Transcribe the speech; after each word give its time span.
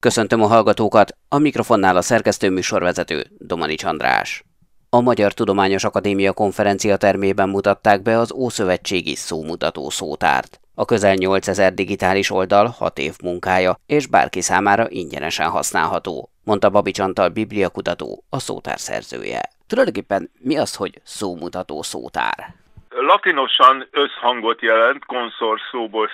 Köszöntöm 0.00 0.42
a 0.42 0.46
hallgatókat, 0.46 1.16
a 1.28 1.38
mikrofonnál 1.38 1.96
a 1.96 2.02
szerkesztő 2.02 2.50
műsorvezető 2.50 3.26
Domanics 3.38 3.84
András. 3.84 4.44
A 4.90 5.00
Magyar 5.00 5.32
Tudományos 5.32 5.84
Akadémia 5.84 6.32
konferencia 6.32 6.96
termében 6.96 7.48
mutatták 7.48 8.02
be 8.02 8.18
az 8.18 8.32
Ószövetségi 8.32 9.14
szómutató 9.14 9.90
szótárt. 9.90 10.60
A 10.74 10.84
közel 10.84 11.14
8000 11.14 11.74
digitális 11.74 12.30
oldal 12.30 12.66
6 12.66 12.98
év 12.98 13.16
munkája, 13.22 13.80
és 13.86 14.06
bárki 14.06 14.40
számára 14.40 14.86
ingyenesen 14.88 15.48
használható, 15.48 16.30
mondta 16.44 16.70
Babics 16.70 16.98
Antal 16.98 17.28
bibliakutató, 17.28 18.24
a 18.28 18.38
szótár 18.38 18.80
szerzője. 18.80 19.50
Tulajdonképpen 19.66 20.30
mi 20.38 20.56
az, 20.56 20.74
hogy 20.74 21.00
szómutató 21.04 21.82
szótár? 21.82 22.54
Latinosan 22.90 23.86
összhangot 23.90 24.60
jelent, 24.60 25.04
konszor 25.04 25.60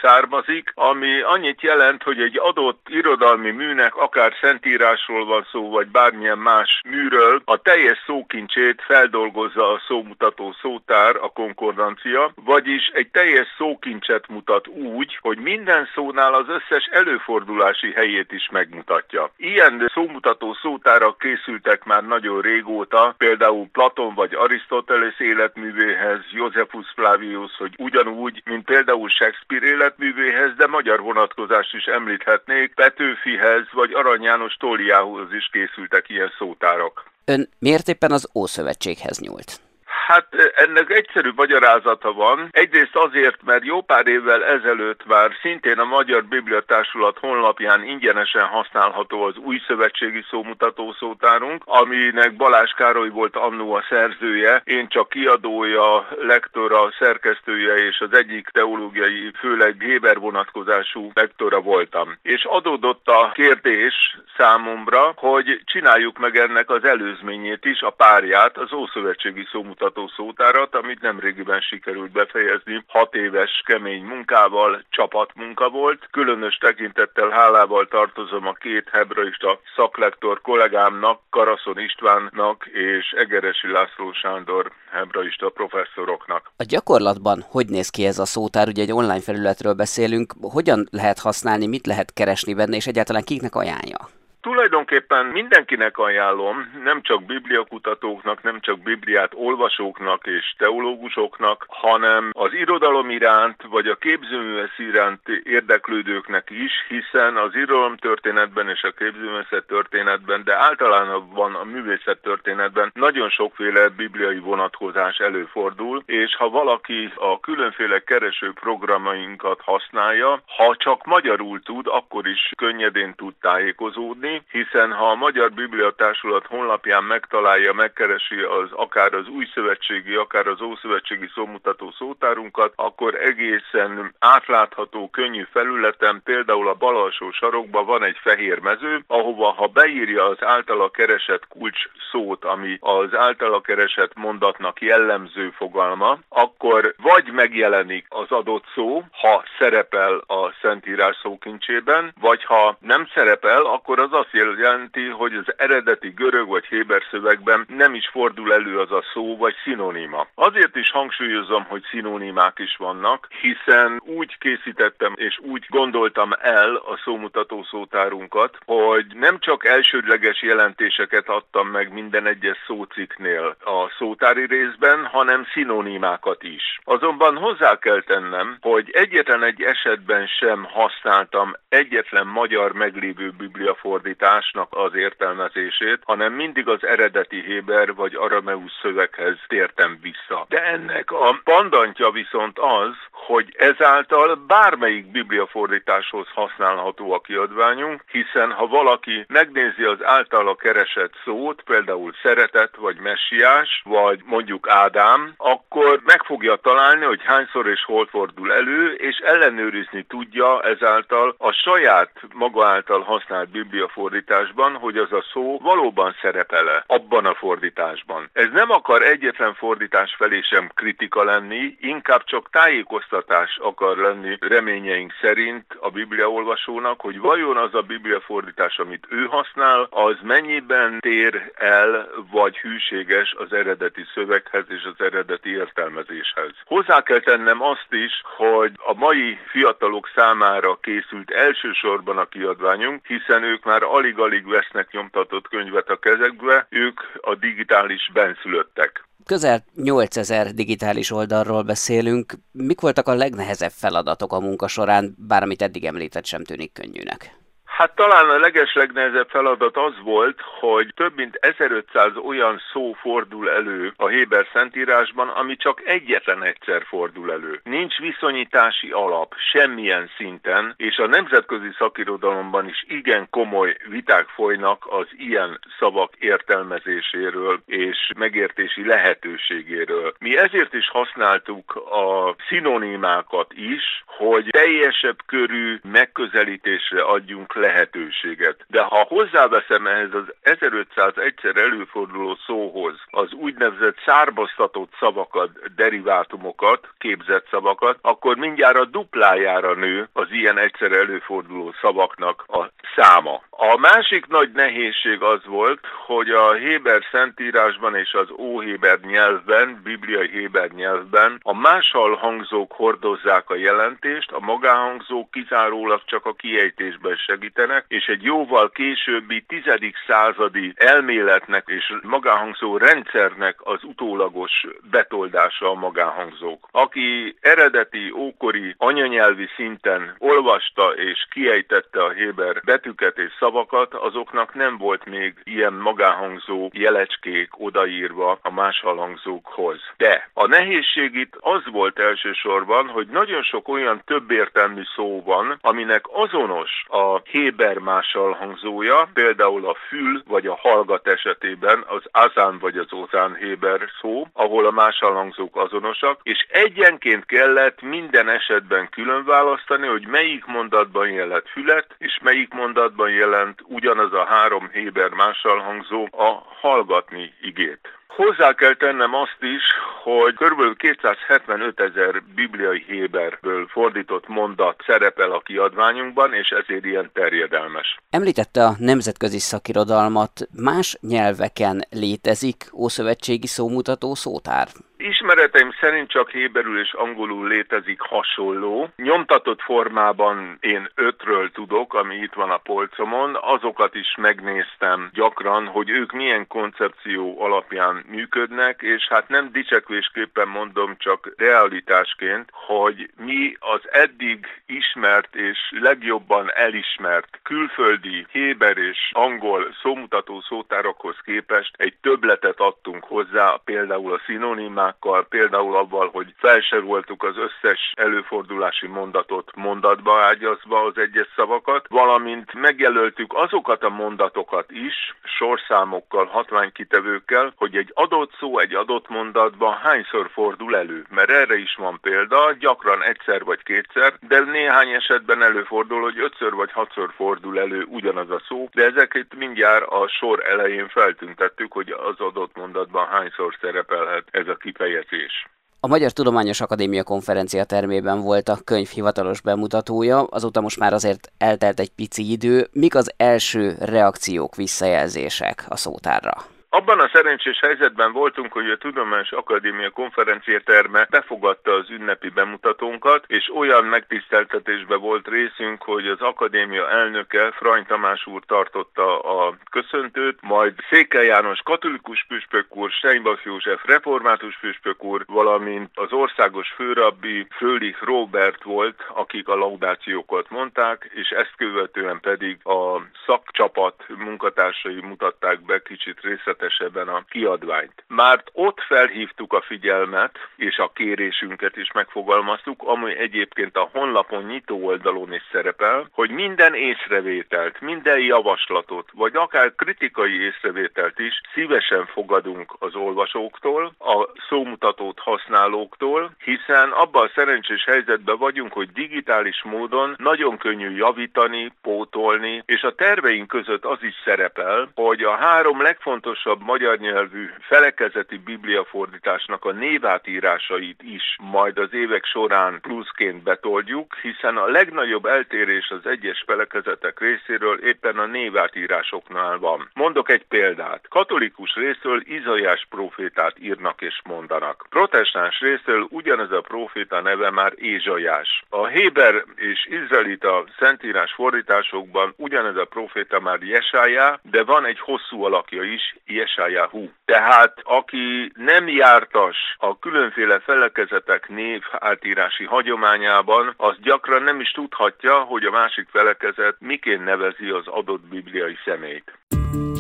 származik, 0.01 0.73
ami 0.75 1.21
annyit 1.21 1.63
jelent, 1.63 2.03
hogy 2.03 2.21
egy 2.21 2.39
adott 2.39 2.87
irodalmi 2.91 3.51
műnek, 3.51 3.97
akár 3.97 4.33
szentírásról 4.41 5.25
van 5.25 5.47
szó, 5.51 5.71
vagy 5.71 5.87
bármilyen 5.87 6.39
más 6.39 6.81
műről, 6.89 7.43
a 7.45 7.57
teljes 7.57 8.03
szókincsét 8.07 8.83
feldolgozza 8.83 9.73
a 9.73 9.83
szómutató 9.87 10.55
szótár, 10.61 11.17
a 11.17 11.29
konkordancia, 11.29 12.33
vagyis 12.45 12.87
egy 12.87 13.09
teljes 13.09 13.55
szókincset 13.59 14.29
mutat 14.29 14.69
úgy, 14.69 15.19
hogy 15.21 15.39
minden 15.39 15.89
szónál 15.95 16.35
az 16.35 16.47
összes 16.49 16.85
előfordulási 16.91 17.93
helyét 17.93 18.33
is 18.33 18.49
megmutatja. 18.53 19.31
Ilyen 19.37 19.91
szómutató 19.95 20.57
szótárak 20.63 21.19
készültek 21.19 21.85
már 21.85 22.05
nagyon 22.07 22.41
régóta, 22.41 23.15
például 23.19 23.69
Platon 23.73 24.15
vagy 24.15 24.35
Arisztoteles 24.35 25.21
életművéhez, 25.21 26.21
Józsefus 26.31 26.64
Marcus 26.73 26.93
Flavius, 26.95 27.57
hogy 27.57 27.75
ugyanúgy, 27.79 28.43
mint 28.45 28.65
például 28.65 29.09
Shakespeare 29.09 29.67
életművéhez, 29.67 30.55
de 30.57 30.67
magyar 30.67 31.01
vonatkozást 31.01 31.75
is 31.75 31.85
említhetnék, 31.85 32.75
Petőfihez 32.75 33.67
vagy 33.73 33.93
Arany 33.93 34.23
János 34.23 34.55
Tóliához 34.55 35.33
is 35.33 35.49
készültek 35.53 36.09
ilyen 36.09 36.33
szótárak. 36.39 37.11
Ön 37.25 37.49
miért 37.59 37.89
éppen 37.89 38.11
az 38.11 38.31
Ószövetséghez 38.35 39.21
nyúlt? 39.21 39.61
Hát 40.07 40.27
ennek 40.55 40.91
egyszerű 40.91 41.31
magyarázata 41.35 42.13
van. 42.13 42.49
Egyrészt 42.51 42.97
azért, 42.97 43.43
mert 43.43 43.65
jó 43.65 43.81
pár 43.81 44.07
évvel 44.07 44.45
ezelőtt 44.45 45.07
már 45.07 45.31
szintén 45.43 45.79
a 45.79 45.85
Magyar 45.85 46.25
Bibliatársulat 46.25 47.19
honlapján 47.19 47.85
ingyenesen 47.85 48.45
használható 48.45 49.23
az 49.23 49.37
új 49.37 49.63
szövetségi 49.67 50.25
szómutató 50.31 50.93
szótárunk, 50.99 51.63
aminek 51.67 52.37
Balázs 52.37 52.71
Károly 52.71 53.09
volt 53.09 53.37
annó 53.37 53.75
a 53.75 53.85
szerzője, 53.89 54.63
én 54.65 54.89
csak 54.89 55.09
kiadója, 55.09 56.09
lektora, 56.21 56.93
szerkesztője 56.99 57.75
és 57.75 58.01
az 58.01 58.13
egyik 58.13 58.49
teológiai, 58.49 59.31
főleg 59.39 59.77
Héber 59.81 60.19
vonatkozású 60.19 61.11
lektora 61.15 61.61
voltam. 61.61 62.19
És 62.23 62.45
adódott 62.45 63.09
a 63.09 63.31
kérdés 63.35 64.19
számomra, 64.37 65.13
hogy 65.17 65.61
csináljuk 65.65 66.19
meg 66.19 66.37
ennek 66.37 66.71
az 66.71 66.85
előzményét 66.85 67.65
is, 67.65 67.81
a 67.81 67.91
párját, 67.91 68.59
az 68.59 68.73
Ószövetségi 68.73 69.47
szómutató 69.53 69.94
olvasható 69.95 70.09
szótárat, 70.17 70.75
amit 70.75 71.01
nem 71.01 71.21
régiben 71.21 71.61
sikerült 71.61 72.13
befejezni. 72.13 72.85
Hat 72.87 73.15
éves 73.15 73.63
kemény 73.65 74.05
munkával, 74.05 74.85
csapatmunka 74.89 75.69
volt. 75.69 76.09
Különös 76.11 76.57
tekintettel 76.57 77.29
hálával 77.29 77.87
tartozom 77.87 78.47
a 78.47 78.53
két 78.53 78.89
hebraista 78.93 79.61
szaklektor 79.77 80.41
kollégámnak, 80.41 81.21
Karaszon 81.31 81.79
Istvánnak 81.79 82.67
és 82.67 83.15
Egeresi 83.17 83.71
László 83.71 84.13
Sándor 84.13 84.73
hebraista 84.91 85.49
professzoroknak. 85.49 86.53
A 86.57 86.65
gyakorlatban 86.65 87.45
hogy 87.51 87.67
néz 87.69 87.89
ki 87.89 88.07
ez 88.07 88.19
a 88.19 88.25
szótár? 88.25 88.69
Ugye 88.69 88.83
egy 88.83 88.93
online 88.93 89.21
felületről 89.21 89.75
beszélünk. 89.75 90.33
Hogyan 90.41 90.87
lehet 90.91 91.19
használni, 91.19 91.67
mit 91.67 91.87
lehet 91.87 92.13
keresni 92.13 92.55
benne, 92.55 92.77
és 92.77 92.87
egyáltalán 92.87 93.25
kiknek 93.25 93.55
ajánlja? 93.55 93.99
Tulajdonképpen 94.45 95.27
mindenkinek 95.27 95.99
ajánlom, 95.99 96.81
nem 96.83 97.03
csak 97.03 97.25
bibliakutatóknak, 97.25 98.43
nem 98.43 98.61
csak 98.61 98.79
bibliát 98.79 99.33
olvasóknak 99.35 100.27
és 100.27 100.55
teológusoknak, 100.59 101.67
hanem 101.69 102.31
az 102.33 102.53
irodalom 102.53 103.11
iránt 103.11 103.63
vagy 103.63 103.87
a 103.87 103.95
képzőművész 103.97 104.79
iránt 104.79 105.29
érdeklődőknek 105.45 106.51
is, 106.51 106.73
hiszen 106.89 107.37
az 107.37 107.55
irodalom 107.55 107.97
történetben 107.97 108.69
és 108.69 108.83
a 108.83 108.91
képzőművészet 108.91 109.67
történetben, 109.67 110.45
de 110.45 110.55
általában 110.55 111.55
a 111.55 111.65
művészet 111.65 112.19
történetben 112.19 112.91
nagyon 112.95 113.31
sokféle 113.31 113.89
bibliai 113.89 114.39
vonatkozás 114.39 115.19
előfordul, 115.19 116.03
és 116.07 116.37
ha 116.37 116.49
valaki 116.49 117.13
a 117.15 117.41
különféle 117.41 117.99
kereső 117.99 118.53
programainkat 118.53 119.61
használja, 119.61 120.43
ha 120.57 120.77
csak 120.77 121.05
magyarul 121.05 121.63
tud, 121.63 121.87
akkor 121.87 122.27
is 122.27 122.53
könnyedén 122.57 123.15
tud 123.15 123.35
tájékozódni, 123.41 124.34
hiszen 124.51 124.93
ha 124.93 125.11
a 125.11 125.15
Magyar 125.15 125.53
Bibliatársulat 125.53 126.47
honlapján 126.47 127.05
megtalálja, 127.05 127.73
megkeresi 127.73 128.41
az 128.41 128.73
akár 128.73 129.15
az 129.15 129.29
új 129.29 129.47
szövetségi, 129.55 130.15
akár 130.15 130.47
az 130.47 130.61
ószövetségi 130.61 131.31
szómutató 131.35 131.93
szótárunkat, 131.99 132.73
akkor 132.77 133.15
egészen 133.15 134.15
átlátható, 134.19 135.11
könnyű 135.11 135.47
felületen, 135.53 136.21
például 136.25 136.69
a 136.69 136.75
bal 136.75 136.97
alsó 136.97 137.31
sarokban 137.31 137.87
van 137.87 138.05
egy 138.05 138.19
fehér 138.23 138.59
mező, 138.59 139.05
ahova 139.07 139.53
ha 139.53 139.67
beírja 139.67 140.25
az 140.25 140.43
általa 140.43 140.91
keresett 140.91 141.47
kulcs 141.49 141.89
szót, 142.11 142.45
ami 142.45 142.79
az 142.81 143.15
általa 143.15 143.61
keresett 143.61 144.15
mondatnak 144.15 144.81
jellemző 144.81 145.51
fogalma, 145.51 146.19
akkor 146.29 146.95
vagy 147.03 147.33
megjelenik 147.33 148.07
az 148.09 148.31
adott 148.31 148.65
szó, 148.75 149.05
ha 149.13 149.45
szerepel 149.59 150.23
a 150.27 150.53
Szentírás 150.61 151.17
szókincsében, 151.23 152.15
vagy 152.21 152.45
ha 152.45 152.77
nem 152.81 153.09
szerepel, 153.15 153.65
akkor 153.65 153.99
az 153.99 154.13
azt 154.25 154.59
jelenti, 154.59 155.07
hogy 155.07 155.35
az 155.35 155.55
eredeti 155.57 156.09
görög 156.09 156.49
vagy 156.49 156.65
héber 156.67 157.03
szövegben 157.11 157.65
nem 157.69 157.95
is 157.95 158.09
fordul 158.13 158.53
elő 158.53 158.79
az 158.79 158.91
a 158.91 159.05
szó 159.13 159.37
vagy 159.37 159.55
szinonima. 159.65 160.27
Azért 160.35 160.77
is 160.77 160.91
hangsúlyozom, 160.91 161.65
hogy 161.65 161.83
szinonimák 161.91 162.59
is 162.59 162.77
vannak, 162.77 163.29
hiszen 163.41 164.03
úgy 164.05 164.39
készítettem 164.39 165.13
és 165.17 165.39
úgy 165.39 165.67
gondoltam 165.69 166.31
el 166.41 166.75
a 166.75 167.01
szómutató 167.05 167.63
szótárunkat, 167.71 168.59
hogy 168.67 169.07
nem 169.15 169.39
csak 169.39 169.65
elsődleges 169.65 170.43
jelentéseket 170.43 171.29
adtam 171.29 171.69
meg 171.69 171.93
minden 171.93 172.27
egyes 172.27 172.59
szóciknél 172.67 173.57
a 173.65 173.95
szótári 173.99 174.47
részben, 174.47 175.05
hanem 175.05 175.47
szinonimákat 175.53 176.43
is. 176.43 176.79
Azonban 176.85 177.37
hozzá 177.37 177.79
kell 177.79 178.03
tennem, 178.03 178.57
hogy 178.61 178.91
egyetlen 178.93 179.43
egy 179.43 179.63
esetben 179.63 180.27
sem 180.27 180.65
használtam 180.65 181.53
egyetlen 181.69 182.27
magyar 182.27 182.73
meglévő 182.73 183.31
bibliafordítást, 183.39 184.14
fordításnak 184.15 184.69
az 184.71 184.95
értelmezését, 184.95 186.01
hanem 186.05 186.33
mindig 186.33 186.69
az 186.69 186.85
eredeti 186.85 187.43
Héber 187.43 187.95
vagy 187.95 188.15
Arameus 188.15 188.73
szöveghez 188.83 189.37
tértem 189.47 189.99
vissza. 190.03 190.47
De 190.49 190.65
ennek 190.65 191.11
a 191.11 191.41
pandantja 191.45 192.11
viszont 192.11 192.59
az, 192.59 192.95
hogy 193.11 193.55
ezáltal 193.59 194.35
bármelyik 194.47 195.11
bibliafordításhoz 195.11 196.27
használható 196.35 197.13
a 197.13 197.21
kiadványunk, 197.21 198.05
hiszen 198.11 198.53
ha 198.53 198.67
valaki 198.67 199.25
megnézi 199.29 199.83
az 199.83 200.05
általa 200.05 200.55
keresett 200.55 201.13
szót, 201.25 201.63
például 201.63 202.13
szeretet 202.23 202.77
vagy 202.77 202.97
messiás, 202.97 203.83
vagy 203.85 204.21
mondjuk 204.25 204.69
Ádám, 204.69 205.35
akkor 205.37 206.01
meg 206.05 206.23
fogja 206.23 206.57
találni, 206.57 207.05
hogy 207.05 207.21
hányszor 207.25 207.67
és 207.67 207.85
hol 207.85 208.07
fordul 208.07 208.53
elő, 208.53 208.93
és 208.93 209.17
ellenőrizni 209.17 210.03
tudja 210.03 210.63
ezáltal 210.63 211.35
a 211.39 211.53
saját 211.53 212.11
maga 212.33 212.67
által 212.67 213.01
használt 213.01 213.49
bibliafordításhoz 213.49 213.94
fordításban, 213.95 214.73
hogy 214.77 214.97
az 214.97 215.13
a 215.13 215.25
szó 215.33 215.59
valóban 215.59 216.17
szerepele 216.21 216.85
abban 216.87 217.27
a 217.27 217.35
fordításban. 217.35 218.29
Ez 218.33 218.49
nem 218.53 218.71
akar 218.71 219.03
egyetlen 219.03 219.55
fordítás 219.55 220.15
felé 220.19 220.41
sem 220.41 220.71
kritika 220.75 221.25
lenni, 221.25 221.77
inkább 221.81 222.25
csak 222.25 222.51
tájékoztatás 222.51 223.59
akar 223.63 223.97
lenni 223.97 224.37
reményeink 224.41 225.13
szerint 225.21 225.67
a 225.81 225.91
Biblia 225.91 226.31
olvasónak, 226.31 227.01
hogy 227.01 227.19
vajon 227.19 227.57
az 227.57 227.75
a 227.75 227.83
Biblia 227.83 228.21
fordítás, 228.21 228.79
amit 228.79 229.07
ő 229.11 229.25
használ, 229.25 229.87
az 229.91 230.17
mennyiben 230.23 231.01
tér 231.01 231.53
el, 231.55 232.09
vagy 232.31 232.57
hűséges 232.57 233.35
az 233.39 233.53
eredeti 233.53 234.05
szöveghez 234.15 234.65
és 234.69 234.85
az 234.85 235.05
eredeti 235.05 235.51
értelmezéshez. 235.51 236.53
Hozzá 236.65 237.03
kell 237.03 237.21
tennem 237.21 237.63
azt 237.63 237.91
is, 237.91 238.23
hogy 238.37 238.73
a 238.77 238.95
mai 238.95 239.39
fiatalok 239.47 240.11
számára 240.15 240.79
készült 240.81 241.31
elsősorban 241.31 242.19
a 242.19 242.25
kiadványunk, 242.25 243.07
hiszen 243.07 243.43
ők 243.43 243.65
már 243.65 243.83
alig-alig 243.85 244.47
vesznek 244.47 244.93
nyomtatott 244.93 245.49
könyvet 245.49 245.89
a 245.89 245.97
kezekbe, 245.97 246.67
ők 246.71 247.01
a 247.21 247.35
digitális 247.35 248.11
benszülöttek. 248.13 249.09
Közel 249.27 249.65
8000 249.75 250.55
digitális 250.55 251.11
oldalról 251.11 251.63
beszélünk. 251.63 252.33
Mik 252.53 252.81
voltak 252.81 253.09
a 253.09 253.15
legnehezebb 253.15 253.71
feladatok 253.71 254.33
a 254.33 254.41
munka 254.41 254.69
során, 254.69 255.15
bár 255.19 255.43
eddig 255.59 255.85
említett 255.85 256.25
sem 256.25 256.45
tűnik 256.45 256.73
könnyűnek? 256.73 257.44
Hát 257.77 257.95
talán 257.95 258.31
a 258.31 258.39
legeslegnehezebb 258.39 259.29
feladat 259.29 259.77
az 259.77 259.93
volt, 260.03 260.41
hogy 260.61 260.93
több 260.95 261.17
mint 261.17 261.37
1500 261.41 262.17
olyan 262.27 262.61
szó 262.73 262.93
fordul 262.93 263.51
elő 263.51 263.93
a 263.97 264.07
Héber 264.07 264.47
Szentírásban, 264.53 265.29
ami 265.29 265.57
csak 265.57 265.83
egyetlen 265.85 266.43
egyszer 266.43 266.85
fordul 266.87 267.33
elő. 267.33 267.61
Nincs 267.65 267.99
viszonyítási 267.99 268.91
alap 268.91 269.35
semmilyen 269.53 270.11
szinten, 270.17 270.75
és 270.77 270.97
a 270.97 271.07
nemzetközi 271.07 271.71
szakirodalomban 271.79 272.69
is 272.69 272.85
igen 272.89 273.27
komoly 273.31 273.77
viták 273.89 274.29
folynak 274.29 274.87
az 274.91 275.07
ilyen 275.17 275.61
szavak 275.79 276.13
értelmezéséről 276.19 277.63
és 277.67 278.11
megértési 278.17 278.87
lehetőségéről. 278.87 280.15
Mi 280.19 280.37
ezért 280.37 280.75
is 280.75 280.89
használtuk 280.89 281.75
a 281.75 282.35
szinonimákat 282.49 283.53
is, 283.55 284.05
hogy 284.07 284.47
teljesebb 284.51 285.19
körű 285.27 285.79
megközelítésre 285.83 287.03
adjunk 287.03 287.63
lehetőséget. 287.65 288.57
De 288.69 288.83
ha 288.83 289.07
hozzáveszem 289.09 289.87
ehhez 289.87 290.15
az 290.15 290.35
1500 290.43 291.13
egyszer 291.17 291.57
előforduló 291.57 292.37
szóhoz 292.47 292.95
az 293.11 293.33
úgynevezett 293.33 293.99
szárbaztatott 294.07 294.93
szavakat, 294.99 295.51
derivátumokat, 295.77 296.89
képzett 296.99 297.47
szavakat, 297.51 297.99
akkor 298.01 298.37
mindjárt 298.37 298.77
a 298.77 298.85
duplájára 298.85 299.75
nő 299.75 300.09
az 300.13 300.27
ilyen 300.31 300.59
egyszer 300.59 300.93
előforduló 300.93 301.75
szavaknak 301.81 302.45
a 302.47 302.71
száma. 302.97 303.43
A 303.57 303.77
másik 303.77 304.27
nagy 304.27 304.51
nehézség 304.53 305.23
az 305.23 305.45
volt, 305.45 305.81
hogy 306.07 306.31
a 306.31 306.53
Héber 306.53 307.03
szentírásban 307.11 307.97
és 307.97 308.13
az 308.13 308.29
Óhéber 308.39 309.01
nyelvben, 309.01 309.81
bibliai 309.85 310.29
Héber 310.29 310.71
nyelvben 310.71 311.39
a 311.43 311.55
máshal 311.55 312.15
hangzók 312.15 312.73
hordozzák 312.73 313.51
a 313.51 313.55
jelentést, 313.55 314.33
a 314.33 314.41
magáhangzók 314.41 315.31
kizárólag 315.31 316.03
csak 316.05 316.27
a 316.27 316.33
kiejtésben 316.33 317.17
segítenek, 317.17 317.85
és 317.89 318.07
egy 318.07 318.23
jóval 318.23 318.71
későbbi 318.71 319.45
tizedik 319.49 319.97
századi 320.07 320.73
elméletnek 320.77 321.65
és 321.67 321.93
magáhangzó 322.03 322.77
rendszernek 322.77 323.57
az 323.59 323.83
utólagos 323.83 324.67
betoldása 324.91 325.71
a 325.71 325.75
magáhangzók. 325.75 326.69
Aki 326.71 327.37
eredeti, 327.41 328.11
ókori 328.11 328.75
anyanyelvi 328.77 329.49
szinten 329.57 330.15
olvasta 330.19 330.95
és 330.95 331.27
kiejtette 331.31 332.03
a 332.03 332.11
Héber 332.11 332.61
betűket 332.65 333.19
és 333.19 333.33
szavakat, 333.45 333.95
azoknak 333.95 334.55
nem 334.55 334.77
volt 334.77 335.05
még 335.05 335.35
ilyen 335.43 335.73
magáhangzó 335.73 336.71
jelecskék 336.73 337.49
odaírva 337.59 338.39
a 338.43 338.51
máshalhangzókhoz. 338.51 339.81
De 339.97 340.31
a 340.35 340.47
nehézség 340.47 341.15
itt 341.15 341.37
az 341.41 341.63
volt 341.71 341.99
elsősorban, 341.99 342.89
hogy 342.89 343.07
nagyon 343.07 343.43
sok 343.43 343.69
olyan 343.69 344.03
többértelmű 344.05 344.83
szó 344.97 345.23
van, 345.23 345.59
aminek 345.61 346.05
azonos 346.13 346.71
a 346.89 347.19
Héber 347.19 347.79
máshalhangzója, 347.79 349.09
például 349.15 349.67
a 349.67 349.77
fül 349.89 350.23
vagy 350.27 350.47
a 350.47 350.59
hallgat 350.61 351.09
esetében 351.09 351.85
az 351.87 352.03
azán 352.13 352.59
vagy 352.59 352.77
az 352.79 352.93
ozán 352.93 353.35
Héber 353.35 353.81
szó, 354.01 354.27
ahol 354.33 354.67
a 354.67 354.71
máshalhangzók 354.71 355.57
azonosak, 355.57 356.21
és 356.23 356.47
egyenként 356.49 357.25
kellett 357.27 357.83
minden 357.83 358.29
esetben 358.29 358.89
külön 358.89 359.25
választani, 359.25 359.87
hogy 359.87 360.07
melyik 360.07 360.45
mondatban 360.45 361.09
jelent 361.11 361.49
fület, 361.49 361.87
és 361.99 362.19
melyik 362.23 362.53
mondatban 362.55 363.11
jelent 363.11 363.33
jelent 363.35 363.61
ugyanaz 363.65 364.13
a 364.13 364.25
három 364.25 364.69
Héber 364.73 365.11
mással 365.11 365.59
hangzó 365.59 366.09
a 366.11 366.43
hallgatni 366.61 367.33
igét. 367.41 367.89
Hozzá 368.17 368.53
kell 368.53 368.75
tennem 368.75 369.15
azt 369.15 369.39
is, 369.41 369.63
hogy 370.03 370.35
kb. 370.35 370.77
275 370.77 371.81
ezer 371.81 372.23
bibliai 372.35 372.85
héberből 372.87 373.67
fordított 373.67 374.29
mondat 374.29 374.83
szerepel 374.87 375.31
a 375.31 375.41
kiadványunkban, 375.41 376.35
és 376.35 376.49
ezért 376.49 376.85
ilyen 376.85 377.11
terjedelmes. 377.13 377.99
Említette 378.11 378.65
a 378.65 378.75
nemzetközi 378.79 379.39
szakirodalmat. 379.39 380.49
Más 380.57 380.99
nyelveken 381.01 381.85
létezik 381.91 382.65
ószövetségi 382.73 383.47
szómutató 383.47 384.15
szótár? 384.15 384.69
Ismereteim 384.97 385.71
szerint 385.81 386.11
csak 386.11 386.31
héberül 386.31 386.81
és 386.81 386.93
angolul 386.93 387.49
létezik 387.49 388.01
hasonló. 388.01 388.89
Nyomtatott 388.97 389.61
formában 389.61 390.59
én 390.61 390.91
ötről 390.95 391.51
tudok, 391.51 391.95
ami 391.95 392.15
itt 392.15 392.33
van 392.33 392.51
a 392.51 392.57
polcomon. 392.57 393.37
Azokat 393.41 393.95
is 393.95 394.15
megnéztem 394.17 395.11
gyakran, 395.13 395.67
hogy 395.67 395.91
ők 395.91 396.13
milyen 396.13 396.47
koncepció 396.47 397.43
alapján 397.43 398.04
működnek, 398.09 398.83
és 398.83 399.07
hát 399.09 399.29
nem 399.29 399.53
dicsekvésképpen 399.53 400.49
mondom, 400.49 400.97
csak 400.99 401.33
realitásként, 401.37 402.49
hogy 402.53 403.11
mi 403.17 403.57
az 403.59 403.81
eddig 403.91 404.47
ismert 404.67 405.35
és 405.35 405.59
legjobban 405.71 406.53
elismert 406.53 407.39
külföldi 407.43 408.27
héber 408.31 408.77
és 408.77 409.11
angol 409.13 409.75
szómutató 409.83 410.41
szótárokhoz 410.41 411.17
képest 411.25 411.75
egy 411.77 411.95
többletet 412.01 412.61
adtunk 412.61 413.05
hozzá, 413.05 413.61
például 413.65 414.13
a 414.13 414.21
szinonimák 414.27 414.95
példákkal, 415.05 415.27
például 415.29 415.77
abban, 415.77 416.09
hogy 416.13 416.35
felsoroltuk 416.37 417.23
az 417.23 417.37
összes 417.37 417.93
előfordulási 417.95 418.87
mondatot 418.87 419.51
mondatba 419.57 420.21
ágyazva 420.21 420.85
az 420.85 420.99
egyes 420.99 421.29
szavakat, 421.37 421.87
valamint 421.89 422.53
megjelöltük 422.53 423.33
azokat 423.35 423.83
a 423.83 423.89
mondatokat 423.89 424.71
is, 424.71 425.15
sorszámokkal, 425.23 426.27
hatványkitevőkkel, 426.27 427.53
hogy 427.57 427.77
egy 427.77 427.91
adott 427.95 428.33
szó 428.39 428.59
egy 428.59 428.75
adott 428.75 429.09
mondatban 429.09 429.75
hányszor 429.75 430.31
fordul 430.33 430.77
elő. 430.77 431.07
Mert 431.11 431.31
erre 431.31 431.57
is 431.57 431.75
van 431.75 431.99
példa, 432.01 432.53
gyakran 432.59 433.03
egyszer 433.03 433.45
vagy 433.45 433.63
kétszer, 433.63 434.15
de 434.29 434.41
néhány 434.41 434.89
esetben 434.89 435.43
előfordul, 435.43 436.01
hogy 436.01 436.19
ötször 436.19 436.53
vagy 436.53 436.73
hatszor 436.73 437.13
fordul 437.17 437.59
elő 437.59 437.83
ugyanaz 437.83 438.31
a 438.31 438.43
szó, 438.49 438.69
de 438.73 438.85
ezeket 438.85 439.35
mindjárt 439.37 439.87
a 439.87 440.09
sor 440.09 440.47
elején 440.47 440.89
feltüntettük, 440.89 441.73
hogy 441.73 441.91
az 441.91 442.21
adott 442.21 442.57
mondatban 442.57 443.07
hányszor 443.07 443.57
szerepelhet 443.61 444.25
ez 444.31 444.49
a 444.49 444.55
kifejezés. 444.55 445.49
A 445.81 445.87
Magyar 445.87 446.11
Tudományos 446.13 446.61
Akadémia 446.61 447.03
konferencia 447.03 447.65
termében 447.65 448.21
volt 448.21 448.49
a 448.49 448.59
könyv 448.65 448.89
hivatalos 448.89 449.41
bemutatója, 449.41 450.23
azóta 450.23 450.61
most 450.61 450.79
már 450.79 450.93
azért 450.93 451.33
eltelt 451.39 451.81
egy 451.81 451.91
pici 451.91 452.31
idő. 452.31 452.67
Mik 452.73 452.95
az 452.95 453.13
első 453.17 453.75
reakciók, 453.81 454.57
visszajelzések 454.57 455.65
a 455.69 455.77
szótárra? 455.77 456.54
Abban 456.75 457.01
a 457.01 457.11
szerencsés 457.13 457.59
helyzetben 457.61 458.13
voltunk, 458.13 458.53
hogy 458.53 458.71
a 458.71 458.77
Tudományos 458.77 459.33
Akadémia 459.33 459.91
konferenciaterme 459.91 461.07
befogadta 461.11 461.73
az 461.73 461.91
ünnepi 461.91 462.29
bemutatónkat, 462.29 463.25
és 463.27 463.51
olyan 463.55 463.85
megtiszteltetésbe 463.85 464.97
volt 464.97 465.29
részünk, 465.29 465.83
hogy 465.83 466.07
az 466.07 466.21
akadémia 466.21 466.91
elnöke, 466.91 467.51
Frany 467.51 467.87
Tamás 467.87 468.27
úr 468.27 468.43
tartotta 468.47 469.19
a 469.21 469.57
köszöntőt, 469.71 470.39
majd 470.43 470.75
Székely 470.91 471.27
János 471.27 471.61
katolikus 471.65 472.25
püspök 472.29 472.77
úr, 472.77 472.91
Steinbach 472.91 473.45
József 473.45 473.85
református 473.85 474.59
püspök 474.61 475.05
úr, 475.05 475.25
valamint 475.27 475.91
az 475.95 476.13
országos 476.13 476.69
főrabbi 476.77 477.47
Frölich 477.51 478.03
Robert 478.03 478.63
volt, 478.63 479.07
akik 479.09 479.49
a 479.49 479.57
laudációkat 479.57 480.51
mondták, 480.51 481.11
és 481.15 481.29
ezt 481.29 481.55
követően 481.57 482.21
pedig 482.21 482.59
a 482.67 483.01
szakcsapat 483.27 484.04
munkatársai 484.17 485.01
mutatták 485.01 485.65
be 485.65 485.83
kicsit 485.83 486.21
részletesebben 486.21 487.09
a 487.09 487.25
kiadványt. 487.29 488.05
Már 488.07 488.43
ott 488.53 488.81
felhívtuk 488.81 489.53
a 489.53 489.61
figyelmet, 489.61 490.39
és 490.57 490.77
a 490.79 490.93
kérésünket 490.95 491.77
is 491.77 491.93
megfogalmaztuk, 491.93 492.83
ami 492.83 493.19
egyébként 493.19 493.77
a 493.77 493.89
honlapon 493.93 494.45
nyitó 494.45 494.85
oldalon 494.85 495.33
is 495.33 495.43
szerepel, 495.53 496.09
hogy 496.13 496.31
minden 496.31 496.75
észrevételt, 496.75 497.81
minden 497.81 498.19
javaslatot, 498.19 499.09
vagy 499.13 499.37
akár 499.37 499.75
kritikai 499.75 500.41
észrevételt 500.41 501.19
is 501.19 501.41
szívesen 501.55 502.07
fogadunk 502.07 502.77
az 502.79 502.95
olvasóktól, 502.95 503.95
a 503.99 504.29
szómutatót 504.49 505.19
használóktól, 505.19 506.31
hiszen 506.45 506.91
abban 506.91 507.27
a 507.27 507.31
szerencsés 507.35 507.85
helyzetben 507.85 508.37
vagyunk, 508.39 508.73
hogy 508.73 508.93
digitális 508.93 509.63
módon 509.63 510.15
nagyon 510.19 510.59
könnyű 510.59 510.97
javítani, 510.97 511.73
pótolni, 511.83 512.63
és 512.67 512.83
a 512.83 512.95
terveink 512.95 513.49
között 513.49 513.85
az 513.85 513.99
is 514.05 514.15
szerepel, 514.25 514.91
hogy 514.95 515.23
a 515.23 515.37
három 515.37 515.83
legfontosabb 515.83 516.63
magyar 516.63 516.99
nyelvű 516.99 517.51
felekezeti 517.61 518.39
bibliafordításnak 518.39 519.65
a 519.65 519.73
névátírásait 519.73 521.03
is 521.03 521.37
majd 521.41 521.79
az 521.79 521.93
évek 521.93 522.25
során 522.25 522.81
pluszként 522.81 523.43
betoldjuk, 523.43 524.15
hiszen 524.23 524.57
a 524.57 524.67
legnagyobb 524.67 525.25
eltérés 525.25 525.91
az 525.91 526.07
egyes 526.07 526.43
felekezetek 526.47 527.21
részéről 527.21 527.79
éppen 527.79 528.19
a 528.19 528.27
névátírásoknál 528.27 529.59
van. 529.59 529.91
Mondok 529.95 530.31
egy 530.31 530.45
példát. 530.45 531.07
Katolikus 531.09 531.75
részről 531.75 532.23
Izaiás 532.25 532.87
profétát 532.91 533.55
írnak 533.59 534.03
és 534.03 534.21
mondanak. 534.25 534.87
Protestáns 534.91 535.61
részről 535.61 536.07
ugyanez 536.11 536.51
a 536.51 536.61
proféta 536.61 537.21
neve 537.21 537.51
már 537.51 537.73
Ézsajás. 537.77 538.65
A 538.69 538.87
Héber 538.87 539.45
és 539.57 539.87
Izraelita 539.91 540.65
szentírás 540.79 541.33
fordításokban 541.33 542.35
ugyanez 542.37 542.77
a 542.77 542.85
proféta 542.85 543.41
már 543.41 543.63
Jesájá, 543.95 544.41
de 544.51 544.65
van 544.65 544.85
egy 544.87 545.01
hosszú 545.01 545.45
alakja 545.45 545.83
is, 545.83 546.17
Jesajahu. 546.27 547.09
Tehát 547.25 547.75
aki 547.83 548.53
nem 548.55 548.89
jártas 548.89 549.57
a 549.79 549.99
különféle 549.99 550.61
felekezetek 550.61 551.49
név 551.49 551.83
átírási 551.99 552.65
hagyományában, 552.65 553.75
az 553.77 553.97
gyakran 554.03 554.43
nem 554.43 554.61
is 554.61 554.71
tudhatja, 554.71 555.39
hogy 555.39 555.65
a 555.65 555.71
másik 555.71 556.09
felekezet 556.11 556.77
miként 556.79 557.25
nevezi 557.25 557.69
az 557.69 557.87
adott 557.87 558.23
bibliai 558.29 558.77
szemét. 558.85 559.39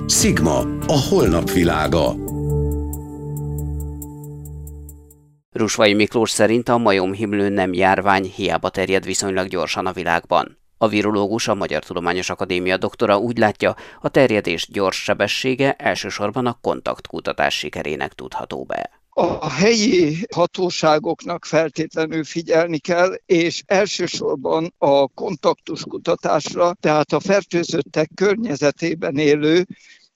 Sigma, 0.07 0.59
a 0.87 0.99
holnap 1.11 1.51
világa. 1.51 2.07
Rusvai 5.53 5.95
Miklós 5.95 6.31
szerint 6.31 6.69
a 6.69 6.79
majomhimlő 6.79 7.49
nem 7.49 7.73
járvány, 7.73 8.25
hiába 8.37 8.69
terjed 8.69 9.05
viszonylag 9.05 9.49
gyorsan 9.49 9.87
a 9.87 9.93
világban. 9.93 10.63
A 10.85 10.89
virológus, 10.89 11.49
a 11.49 11.55
Magyar 11.55 11.85
Tudományos 11.85 12.31
Akadémia 12.31 12.77
doktora 12.77 13.19
úgy 13.19 13.39
látja, 13.39 13.77
a 14.01 14.09
terjedés 14.09 14.69
gyors 14.71 15.03
sebessége 15.03 15.73
elsősorban 15.73 16.47
a 16.47 16.59
kontaktkutatás 16.61 17.59
sikerének 17.59 18.13
tudható 18.13 18.65
be. 18.65 18.91
A 19.11 19.51
helyi 19.51 20.27
hatóságoknak 20.35 21.45
feltétlenül 21.45 22.25
figyelni 22.25 22.79
kell, 22.79 23.15
és 23.27 23.63
elsősorban 23.67 24.75
a 24.79 25.09
kontaktuskutatásra, 25.09 26.75
tehát 26.81 27.13
a 27.13 27.21
fertőzöttek 27.21 28.11
környezetében 28.15 29.17
élő 29.17 29.67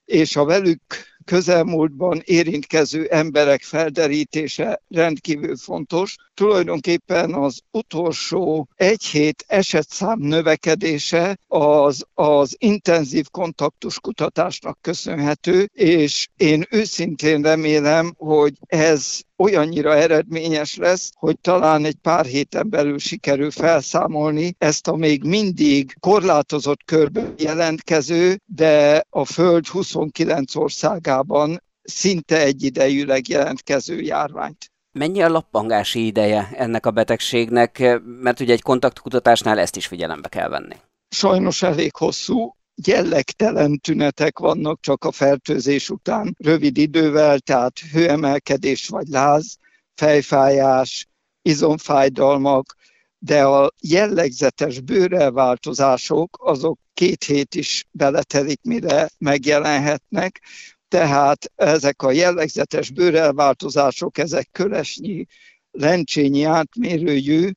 és 0.04 0.36
a 0.36 0.44
velük 0.44 0.80
közelmúltban 1.28 2.22
érintkező 2.24 3.06
emberek 3.10 3.62
felderítése 3.62 4.82
rendkívül 4.88 5.56
fontos. 5.56 6.16
Tulajdonképpen 6.34 7.34
az 7.34 7.60
utolsó 7.70 8.68
egy 8.74 9.04
hét 9.04 9.44
esetszám 9.46 10.18
növekedése 10.18 11.38
az, 11.46 12.04
az 12.14 12.56
intenzív 12.58 13.26
kontaktus 13.30 14.00
kutatásnak 14.00 14.78
köszönhető, 14.80 15.68
és 15.72 16.28
én 16.36 16.66
őszintén 16.70 17.42
remélem, 17.42 18.12
hogy 18.16 18.52
ez 18.66 19.20
olyannyira 19.38 19.94
eredményes 19.94 20.76
lesz, 20.76 21.10
hogy 21.14 21.38
talán 21.40 21.84
egy 21.84 21.94
pár 21.94 22.24
héten 22.24 22.70
belül 22.70 22.98
sikerül 22.98 23.50
felszámolni 23.50 24.54
ezt 24.58 24.88
a 24.88 24.96
még 24.96 25.24
mindig 25.24 25.96
korlátozott 26.00 26.84
körben 26.84 27.34
jelentkező, 27.36 28.40
de 28.46 29.04
a 29.10 29.24
Föld 29.24 29.66
29 29.66 30.54
országában 30.54 31.62
szinte 31.82 32.42
egyidejűleg 32.42 33.28
jelentkező 33.28 34.00
járványt. 34.00 34.72
Mennyi 34.92 35.22
a 35.22 35.28
lappangási 35.28 36.06
ideje 36.06 36.50
ennek 36.54 36.86
a 36.86 36.90
betegségnek, 36.90 38.00
mert 38.20 38.40
ugye 38.40 38.52
egy 38.52 38.62
kontaktkutatásnál 38.62 39.58
ezt 39.58 39.76
is 39.76 39.86
figyelembe 39.86 40.28
kell 40.28 40.48
venni? 40.48 40.76
Sajnos 41.08 41.62
elég 41.62 41.96
hosszú, 41.96 42.56
jellegtelen 42.84 43.78
tünetek 43.78 44.38
vannak 44.38 44.80
csak 44.80 45.04
a 45.04 45.12
fertőzés 45.12 45.90
után. 45.90 46.34
Rövid 46.38 46.76
idővel, 46.76 47.38
tehát 47.38 47.78
hőemelkedés 47.78 48.88
vagy 48.88 49.08
láz, 49.08 49.56
fejfájás, 49.94 51.06
izomfájdalmak, 51.42 52.76
de 53.18 53.44
a 53.44 53.72
jellegzetes 53.80 54.80
bőrelváltozások 54.80 56.38
azok 56.40 56.78
két 56.94 57.24
hét 57.24 57.54
is 57.54 57.86
beletelik, 57.90 58.60
mire 58.62 59.10
megjelenhetnek, 59.18 60.42
tehát 60.88 61.52
ezek 61.54 62.02
a 62.02 62.10
jellegzetes 62.10 62.90
bőrelváltozások, 62.90 64.18
ezek 64.18 64.48
kölesnyi, 64.52 65.26
lencsényi 65.70 66.42
átmérőjű 66.42 67.50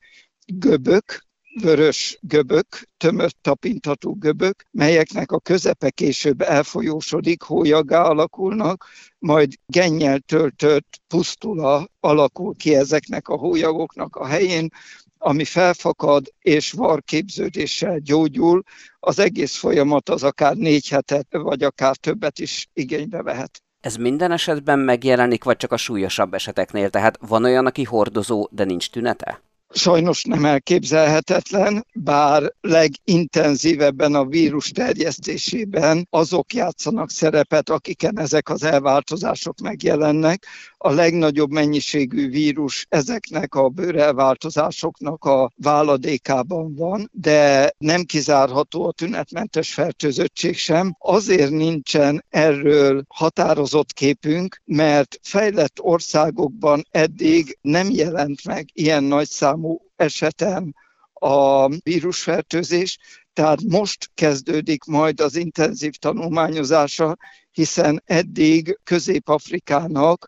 göbök, 0.45 1.25
vörös 1.53 2.17
göbök, 2.21 2.89
tömött 2.97 3.37
tapintatú 3.41 4.17
göbök, 4.17 4.63
melyeknek 4.71 5.31
a 5.31 5.39
közepe 5.39 5.89
később 5.89 6.41
elfolyósodik, 6.41 7.41
hólyagá 7.41 8.01
alakulnak, 8.01 8.85
majd 9.19 9.53
gennyel 9.65 10.19
töltött 10.19 11.01
pusztula 11.07 11.87
alakul 11.99 12.55
ki 12.55 12.75
ezeknek 12.75 13.27
a 13.27 13.37
hólyagoknak 13.37 14.15
a 14.15 14.25
helyén, 14.25 14.69
ami 15.17 15.45
felfakad 15.45 16.33
és 16.39 16.71
varképződéssel 16.71 17.99
gyógyul, 17.99 18.63
az 18.99 19.19
egész 19.19 19.55
folyamat 19.55 20.09
az 20.09 20.23
akár 20.23 20.55
négy 20.55 20.87
hetet, 20.89 21.27
vagy 21.31 21.63
akár 21.63 21.95
többet 21.95 22.39
is 22.39 22.69
igénybe 22.73 23.21
vehet. 23.21 23.63
Ez 23.81 23.95
minden 23.95 24.31
esetben 24.31 24.79
megjelenik, 24.79 25.43
vagy 25.43 25.57
csak 25.57 25.71
a 25.71 25.77
súlyosabb 25.77 26.33
eseteknél? 26.33 26.89
Tehát 26.89 27.17
van 27.27 27.43
olyan, 27.43 27.65
aki 27.65 27.83
hordozó, 27.83 28.47
de 28.51 28.63
nincs 28.63 28.89
tünete? 28.89 29.41
Sajnos 29.73 30.23
nem 30.23 30.45
elképzelhetetlen, 30.45 31.85
bár 31.93 32.53
legintenzívebben 32.61 34.15
a 34.15 34.25
vírus 34.25 34.69
terjesztésében 34.69 36.07
azok 36.09 36.53
játszanak 36.53 37.09
szerepet, 37.09 37.69
akiken 37.69 38.19
ezek 38.19 38.49
az 38.49 38.63
elváltozások 38.63 39.59
megjelennek. 39.59 40.45
A 40.83 40.91
legnagyobb 40.91 41.51
mennyiségű 41.51 42.29
vírus 42.29 42.85
ezeknek 42.89 43.55
a 43.55 43.69
bőrelváltozásoknak 43.69 45.23
a 45.23 45.51
váladékában 45.55 46.75
van, 46.75 47.09
de 47.13 47.71
nem 47.77 48.03
kizárható 48.03 48.85
a 48.85 48.91
tünetmentes 48.91 49.73
fertőzöttség 49.73 50.57
sem. 50.57 50.95
Azért 50.99 51.51
nincsen 51.51 52.25
erről 52.29 53.03
határozott 53.07 53.93
képünk, 53.93 54.61
mert 54.65 55.19
fejlett 55.21 55.79
országokban 55.79 56.83
eddig 56.91 57.57
nem 57.61 57.89
jelent 57.89 58.45
meg 58.45 58.69
ilyen 58.73 59.03
nagy 59.03 59.27
szám 59.27 59.51
számú 59.51 59.81
eseten 59.95 60.75
a 61.13 61.67
vírusfertőzés, 61.67 62.97
tehát 63.33 63.61
most 63.61 64.11
kezdődik 64.13 64.83
majd 64.83 65.19
az 65.19 65.35
intenzív 65.35 65.91
tanulmányozása, 65.91 67.17
hiszen 67.51 68.01
eddig 68.05 68.79
Közép-Afrikának 68.83 70.27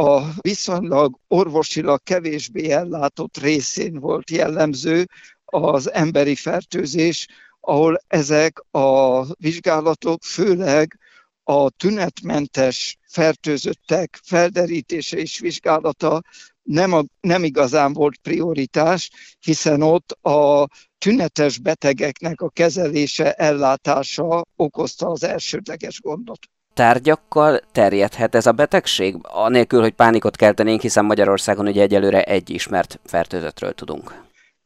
a 0.00 0.32
viszonylag 0.40 1.18
orvosilag 1.28 2.02
kevésbé 2.02 2.70
ellátott 2.70 3.36
részén 3.36 4.00
volt 4.00 4.30
jellemző 4.30 5.06
az 5.44 5.92
emberi 5.92 6.34
fertőzés, 6.34 7.26
ahol 7.60 8.00
ezek 8.06 8.58
a 8.70 9.24
vizsgálatok 9.34 10.22
főleg 10.22 10.98
a 11.42 11.70
tünetmentes 11.70 12.98
fertőzöttek 13.08 14.20
felderítése 14.22 15.16
és 15.16 15.38
vizsgálata 15.38 16.22
nem, 16.62 16.92
a, 16.92 17.04
nem 17.20 17.44
igazán 17.44 17.92
volt 17.92 18.18
prioritás, 18.18 19.10
hiszen 19.40 19.82
ott 19.82 20.10
a 20.10 20.68
tünetes 20.98 21.58
betegeknek 21.58 22.40
a 22.40 22.48
kezelése, 22.48 23.32
ellátása 23.32 24.44
okozta 24.56 25.06
az 25.06 25.22
elsődleges 25.22 26.00
gondot 26.00 26.38
tárgyakkal 26.78 27.60
terjedhet 27.72 28.34
ez 28.34 28.46
a 28.46 28.52
betegség, 28.52 29.16
anélkül, 29.22 29.80
hogy 29.80 29.92
pánikot 29.92 30.36
keltenénk, 30.36 30.80
hiszen 30.80 31.04
Magyarországon 31.04 31.66
ugye 31.66 31.82
egyelőre 31.82 32.22
egy 32.22 32.50
ismert 32.50 33.00
fertőzöttről 33.04 33.72
tudunk. 33.72 34.22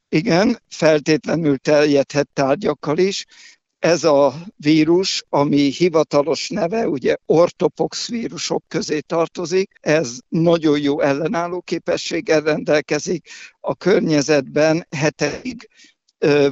Igen, 0.08 0.58
feltétlenül 0.68 1.58
terjedhet 1.58 2.28
tárgyakkal 2.32 2.98
is. 2.98 3.24
Ez 3.78 4.04
a 4.04 4.34
vírus, 4.56 5.24
ami 5.28 5.60
hivatalos 5.60 6.48
neve, 6.48 6.88
ugye 6.88 7.16
ortopox 7.26 8.08
vírusok 8.08 8.64
közé 8.68 9.00
tartozik, 9.00 9.70
ez 9.80 10.18
nagyon 10.28 10.80
jó 10.80 11.00
ellenálló 11.00 11.60
képességgel 11.60 12.40
rendelkezik, 12.40 13.28
a 13.60 13.74
környezetben 13.74 14.86
hetekig 14.96 15.68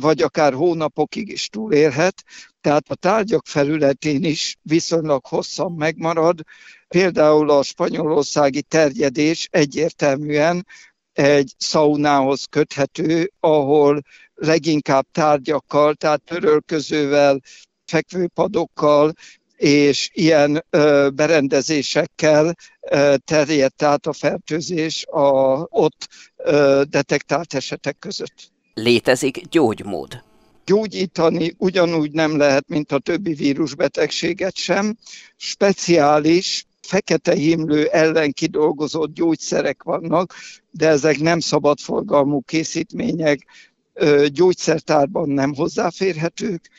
vagy 0.01 0.23
akár 0.23 0.53
hónapokig 0.53 1.29
is 1.29 1.49
túlélhet, 1.49 2.25
tehát 2.61 2.89
a 2.89 2.95
tárgyak 2.95 3.47
felületén 3.47 4.25
is 4.25 4.57
viszonylag 4.63 5.27
hosszan 5.27 5.73
megmarad. 5.73 6.41
Például 6.89 7.51
a 7.51 7.63
spanyolországi 7.63 8.63
terjedés 8.63 9.49
egyértelműen 9.51 10.67
egy 11.13 11.55
szaunához 11.59 12.45
köthető, 12.45 13.33
ahol 13.41 14.03
leginkább 14.35 15.07
tárgyakkal, 15.13 15.95
tehát 15.95 16.23
törölközővel, 16.23 17.41
fekvőpadokkal 17.85 19.13
és 19.57 20.11
ilyen 20.13 20.65
ö, 20.71 21.09
berendezésekkel 21.15 22.55
ö, 22.81 23.15
terjedt 23.25 23.83
át 23.83 24.07
a 24.07 24.13
fertőzés 24.13 25.07
a 25.07 25.67
ott 25.71 26.09
ö, 26.37 26.83
detektált 26.89 27.55
esetek 27.55 27.99
között. 27.99 28.51
Létezik 28.83 29.49
gyógymód? 29.49 30.23
Gyógyítani 30.65 31.55
ugyanúgy 31.59 32.13
nem 32.13 32.37
lehet, 32.37 32.69
mint 32.69 32.93
a 32.93 32.99
többi 32.99 33.33
vírusbetegséget 33.33 34.57
sem. 34.57 34.97
Speciális 35.37 36.67
fekete 36.81 37.35
himlő 37.35 37.87
ellen 37.87 38.33
kidolgozott 38.33 39.15
gyógyszerek 39.15 39.83
vannak, 39.83 40.35
de 40.71 40.89
ezek 40.89 41.19
nem 41.19 41.41
szabadforgalmú 41.41 42.41
készítmények, 42.41 43.47
gyógyszertárban 44.27 45.29
nem 45.29 45.55
hozzáférhetők, 45.55 46.71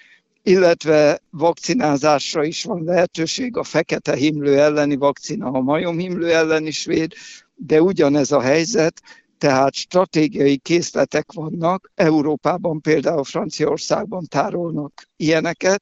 illetve 0.44 1.20
vakcinázásra 1.30 2.44
is 2.44 2.64
van 2.64 2.84
lehetőség, 2.84 3.58
a 3.58 3.64
fekete 3.64 4.16
himlő 4.16 4.60
elleni 4.60 4.96
vakcina, 4.96 5.48
a 5.48 5.62
majomhimlő 5.62 6.32
ellen 6.32 6.66
is 6.66 6.86
véd, 6.86 7.14
de 7.56 7.82
ugyanez 7.82 8.32
a 8.32 8.42
helyzet, 8.42 9.02
tehát 9.42 9.74
stratégiai 9.74 10.58
készletek 10.58 11.32
vannak, 11.32 11.92
Európában 11.96 12.82
például 12.82 13.24
Franciaországban 13.24 14.26
tárolnak 14.28 15.04
ilyeneket, 15.16 15.82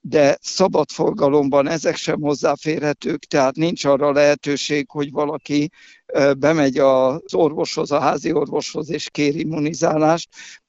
de 0.00 0.38
szabad 0.40 0.90
forgalomban 0.90 1.68
ezek 1.68 1.96
sem 1.96 2.20
hozzáférhetők, 2.20 3.24
tehát 3.24 3.54
nincs 3.56 3.84
arra 3.84 4.12
lehetőség, 4.12 4.90
hogy 4.90 5.10
valaki 5.10 5.70
bemegy 6.38 6.78
az 6.78 7.34
orvoshoz, 7.34 7.90
a 7.90 8.00
házi 8.00 8.32
orvoshoz 8.32 8.90
és 8.90 9.10
kér 9.10 9.36
immunizálást, 9.36 10.28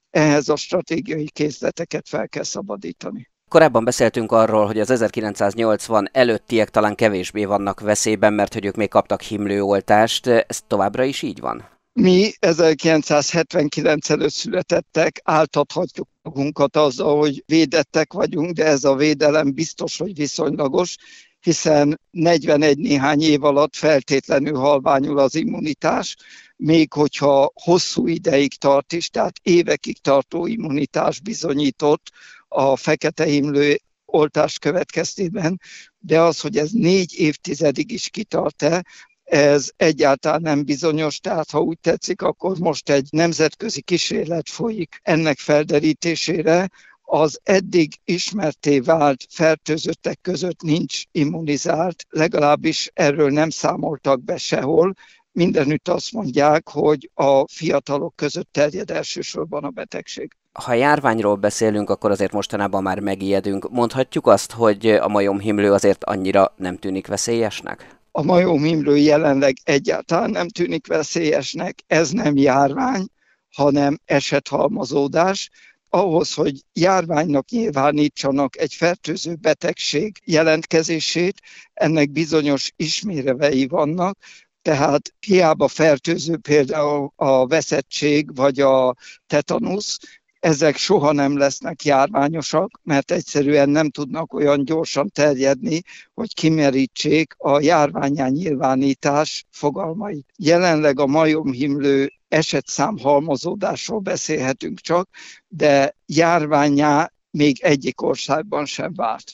ehhez 0.10 0.50
a 0.50 0.55
stratégiai 0.55 1.29
készleteket 1.29 2.07
fel 2.10 2.27
kell 2.27 2.43
szabadítani. 2.43 3.29
Korábban 3.50 3.83
beszéltünk 3.83 4.31
arról, 4.31 4.65
hogy 4.65 4.79
az 4.79 4.89
1980 4.89 6.10
előttiek 6.12 6.69
talán 6.69 6.95
kevésbé 6.95 7.45
vannak 7.45 7.79
veszélyben, 7.79 8.33
mert 8.33 8.53
hogy 8.53 8.65
ők 8.65 8.75
még 8.75 8.89
kaptak 8.89 9.21
himlőoltást. 9.21 10.27
Ez 10.27 10.62
továbbra 10.67 11.03
is 11.03 11.21
így 11.21 11.39
van? 11.39 11.79
Mi 11.93 12.31
1979 12.39 14.10
előtt 14.10 14.31
születettek, 14.31 15.21
áltathatjuk 15.24 16.07
magunkat 16.21 16.75
azzal, 16.75 17.17
hogy 17.17 17.43
védettek 17.45 18.13
vagyunk, 18.13 18.51
de 18.51 18.65
ez 18.65 18.83
a 18.83 18.95
védelem 18.95 19.53
biztos, 19.53 19.98
hogy 19.98 20.15
viszonylagos, 20.15 20.95
hiszen 21.39 22.00
41 22.12 22.77
néhány 22.77 23.21
év 23.21 23.43
alatt 23.43 23.75
feltétlenül 23.75 24.55
halványul 24.55 25.19
az 25.19 25.36
immunitás, 25.36 26.15
még 26.55 26.93
hogyha 26.93 27.51
hosszú 27.53 28.07
ideig 28.07 28.57
tart 28.57 28.93
is, 28.93 29.10
tehát 29.10 29.39
évekig 29.41 29.98
tartó 30.01 30.45
immunitás 30.45 31.19
bizonyított 31.19 32.10
a 32.48 32.75
fekete 32.75 33.24
himlő 33.24 33.77
oltás 34.05 34.60
következtében, 34.60 35.60
de 36.00 36.21
az, 36.21 36.39
hogy 36.39 36.57
ez 36.57 36.71
négy 36.71 37.13
évtizedig 37.17 37.91
is 37.91 38.10
kitart-e, 38.10 38.86
ez 39.31 39.69
egyáltalán 39.77 40.41
nem 40.41 40.65
bizonyos, 40.65 41.19
tehát 41.19 41.50
ha 41.50 41.59
úgy 41.59 41.79
tetszik, 41.79 42.21
akkor 42.21 42.57
most 42.57 42.89
egy 42.89 43.07
nemzetközi 43.11 43.81
kísérlet 43.81 44.50
folyik 44.50 45.00
ennek 45.01 45.38
felderítésére, 45.38 46.69
az 47.01 47.39
eddig 47.43 47.93
ismerté 48.03 48.79
vált 48.79 49.25
fertőzöttek 49.29 50.21
között 50.21 50.61
nincs 50.61 51.03
immunizált, 51.11 52.05
legalábbis 52.09 52.91
erről 52.93 53.29
nem 53.29 53.50
számoltak 53.50 54.23
be 54.23 54.38
sehol, 54.38 54.93
mindenütt 55.31 55.88
azt 55.88 56.11
mondják, 56.11 56.69
hogy 56.69 57.09
a 57.13 57.47
fiatalok 57.47 58.15
között 58.15 58.50
terjed 58.51 58.91
elsősorban 58.91 59.63
a 59.63 59.69
betegség. 59.69 60.31
Ha 60.51 60.73
járványról 60.73 61.35
beszélünk, 61.35 61.89
akkor 61.89 62.11
azért 62.11 62.31
mostanában 62.31 62.83
már 62.83 63.00
megijedünk. 63.00 63.69
Mondhatjuk 63.69 64.27
azt, 64.27 64.51
hogy 64.51 64.88
a 64.88 65.07
majomhimlő 65.07 65.71
azért 65.73 66.03
annyira 66.03 66.53
nem 66.57 66.77
tűnik 66.77 67.07
veszélyesnek? 67.07 68.00
A 68.11 68.21
majomhimlő 68.21 68.97
jelenleg 68.97 69.55
egyáltalán 69.63 70.29
nem 70.29 70.47
tűnik 70.47 70.87
veszélyesnek, 70.87 71.79
ez 71.87 72.11
nem 72.11 72.37
járvány, 72.37 73.07
hanem 73.49 73.99
esethalmazódás. 74.05 75.49
Ahhoz, 75.89 76.33
hogy 76.33 76.61
járványnak 76.73 77.49
nyilvánítsanak 77.49 78.57
egy 78.57 78.73
fertőző 78.73 79.35
betegség 79.35 80.17
jelentkezését, 80.25 81.41
ennek 81.73 82.11
bizonyos 82.11 82.71
ismérevei 82.75 83.67
vannak, 83.67 84.17
tehát 84.61 85.13
hiába 85.19 85.67
fertőző 85.67 86.37
például 86.37 87.11
a 87.15 87.47
veszettség 87.47 88.35
vagy 88.35 88.59
a 88.59 88.95
tetanusz, 89.27 89.99
ezek 90.41 90.77
soha 90.77 91.12
nem 91.12 91.38
lesznek 91.38 91.83
járványosak, 91.83 92.79
mert 92.83 93.12
egyszerűen 93.12 93.69
nem 93.69 93.89
tudnak 93.89 94.33
olyan 94.33 94.65
gyorsan 94.65 95.10
terjedni, 95.13 95.81
hogy 96.13 96.33
kimerítsék 96.33 97.33
a 97.38 97.62
járványán 97.62 98.31
nyilvánítás 98.31 99.45
fogalmait. 99.51 100.25
Jelenleg 100.38 101.00
a 101.00 101.05
majomhimlő 101.05 102.13
esetszám 102.27 102.98
halmozódásról 102.98 104.00
beszélhetünk 104.00 104.79
csak, 104.79 105.10
de 105.48 105.95
járványá 106.05 107.12
még 107.31 107.60
egyik 107.62 108.01
országban 108.01 108.65
sem 108.65 108.93
vált. 108.95 109.33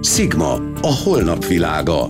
Sigma, 0.00 0.52
a 0.80 0.94
holnap 1.04 1.44
világa. 1.44 2.08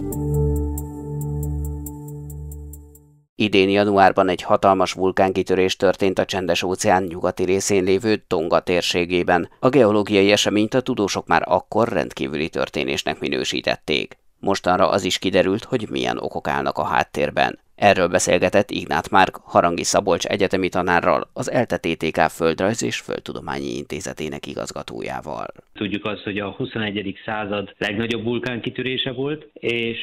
Idén 3.36 3.68
januárban 3.68 4.28
egy 4.28 4.42
hatalmas 4.42 4.92
vulkánkitörés 4.92 5.76
történt 5.76 6.18
a 6.18 6.24
csendes 6.24 6.62
óceán 6.62 7.02
nyugati 7.02 7.44
részén 7.44 7.84
lévő 7.84 8.16
Tonga 8.16 8.60
térségében. 8.60 9.48
A 9.60 9.68
geológiai 9.68 10.32
eseményt 10.32 10.74
a 10.74 10.80
tudósok 10.80 11.26
már 11.26 11.42
akkor 11.46 11.88
rendkívüli 11.88 12.48
történésnek 12.48 13.18
minősítették. 13.18 14.18
Mostanra 14.38 14.88
az 14.88 15.04
is 15.04 15.18
kiderült, 15.18 15.64
hogy 15.64 15.88
milyen 15.90 16.18
okok 16.18 16.48
állnak 16.48 16.78
a 16.78 16.84
háttérben. 16.84 17.58
Erről 17.76 18.08
beszélgetett 18.08 18.70
Ignát 18.70 19.10
Márk 19.10 19.36
Harangi 19.36 19.82
Szabolcs 19.82 20.24
egyetemi 20.24 20.68
tanárral, 20.68 21.30
az 21.32 21.50
ELTE 21.50 21.78
TTK 21.78 22.20
Földrajz 22.20 22.82
és 22.82 22.96
Földtudományi 22.96 23.76
Intézetének 23.76 24.46
igazgatójával. 24.46 25.46
Tudjuk 25.72 26.04
azt, 26.04 26.22
hogy 26.22 26.38
a 26.38 26.50
21. 26.50 27.18
század 27.24 27.74
legnagyobb 27.78 28.24
vulkánkitörése 28.24 29.12
volt, 29.12 29.48
és 29.52 29.98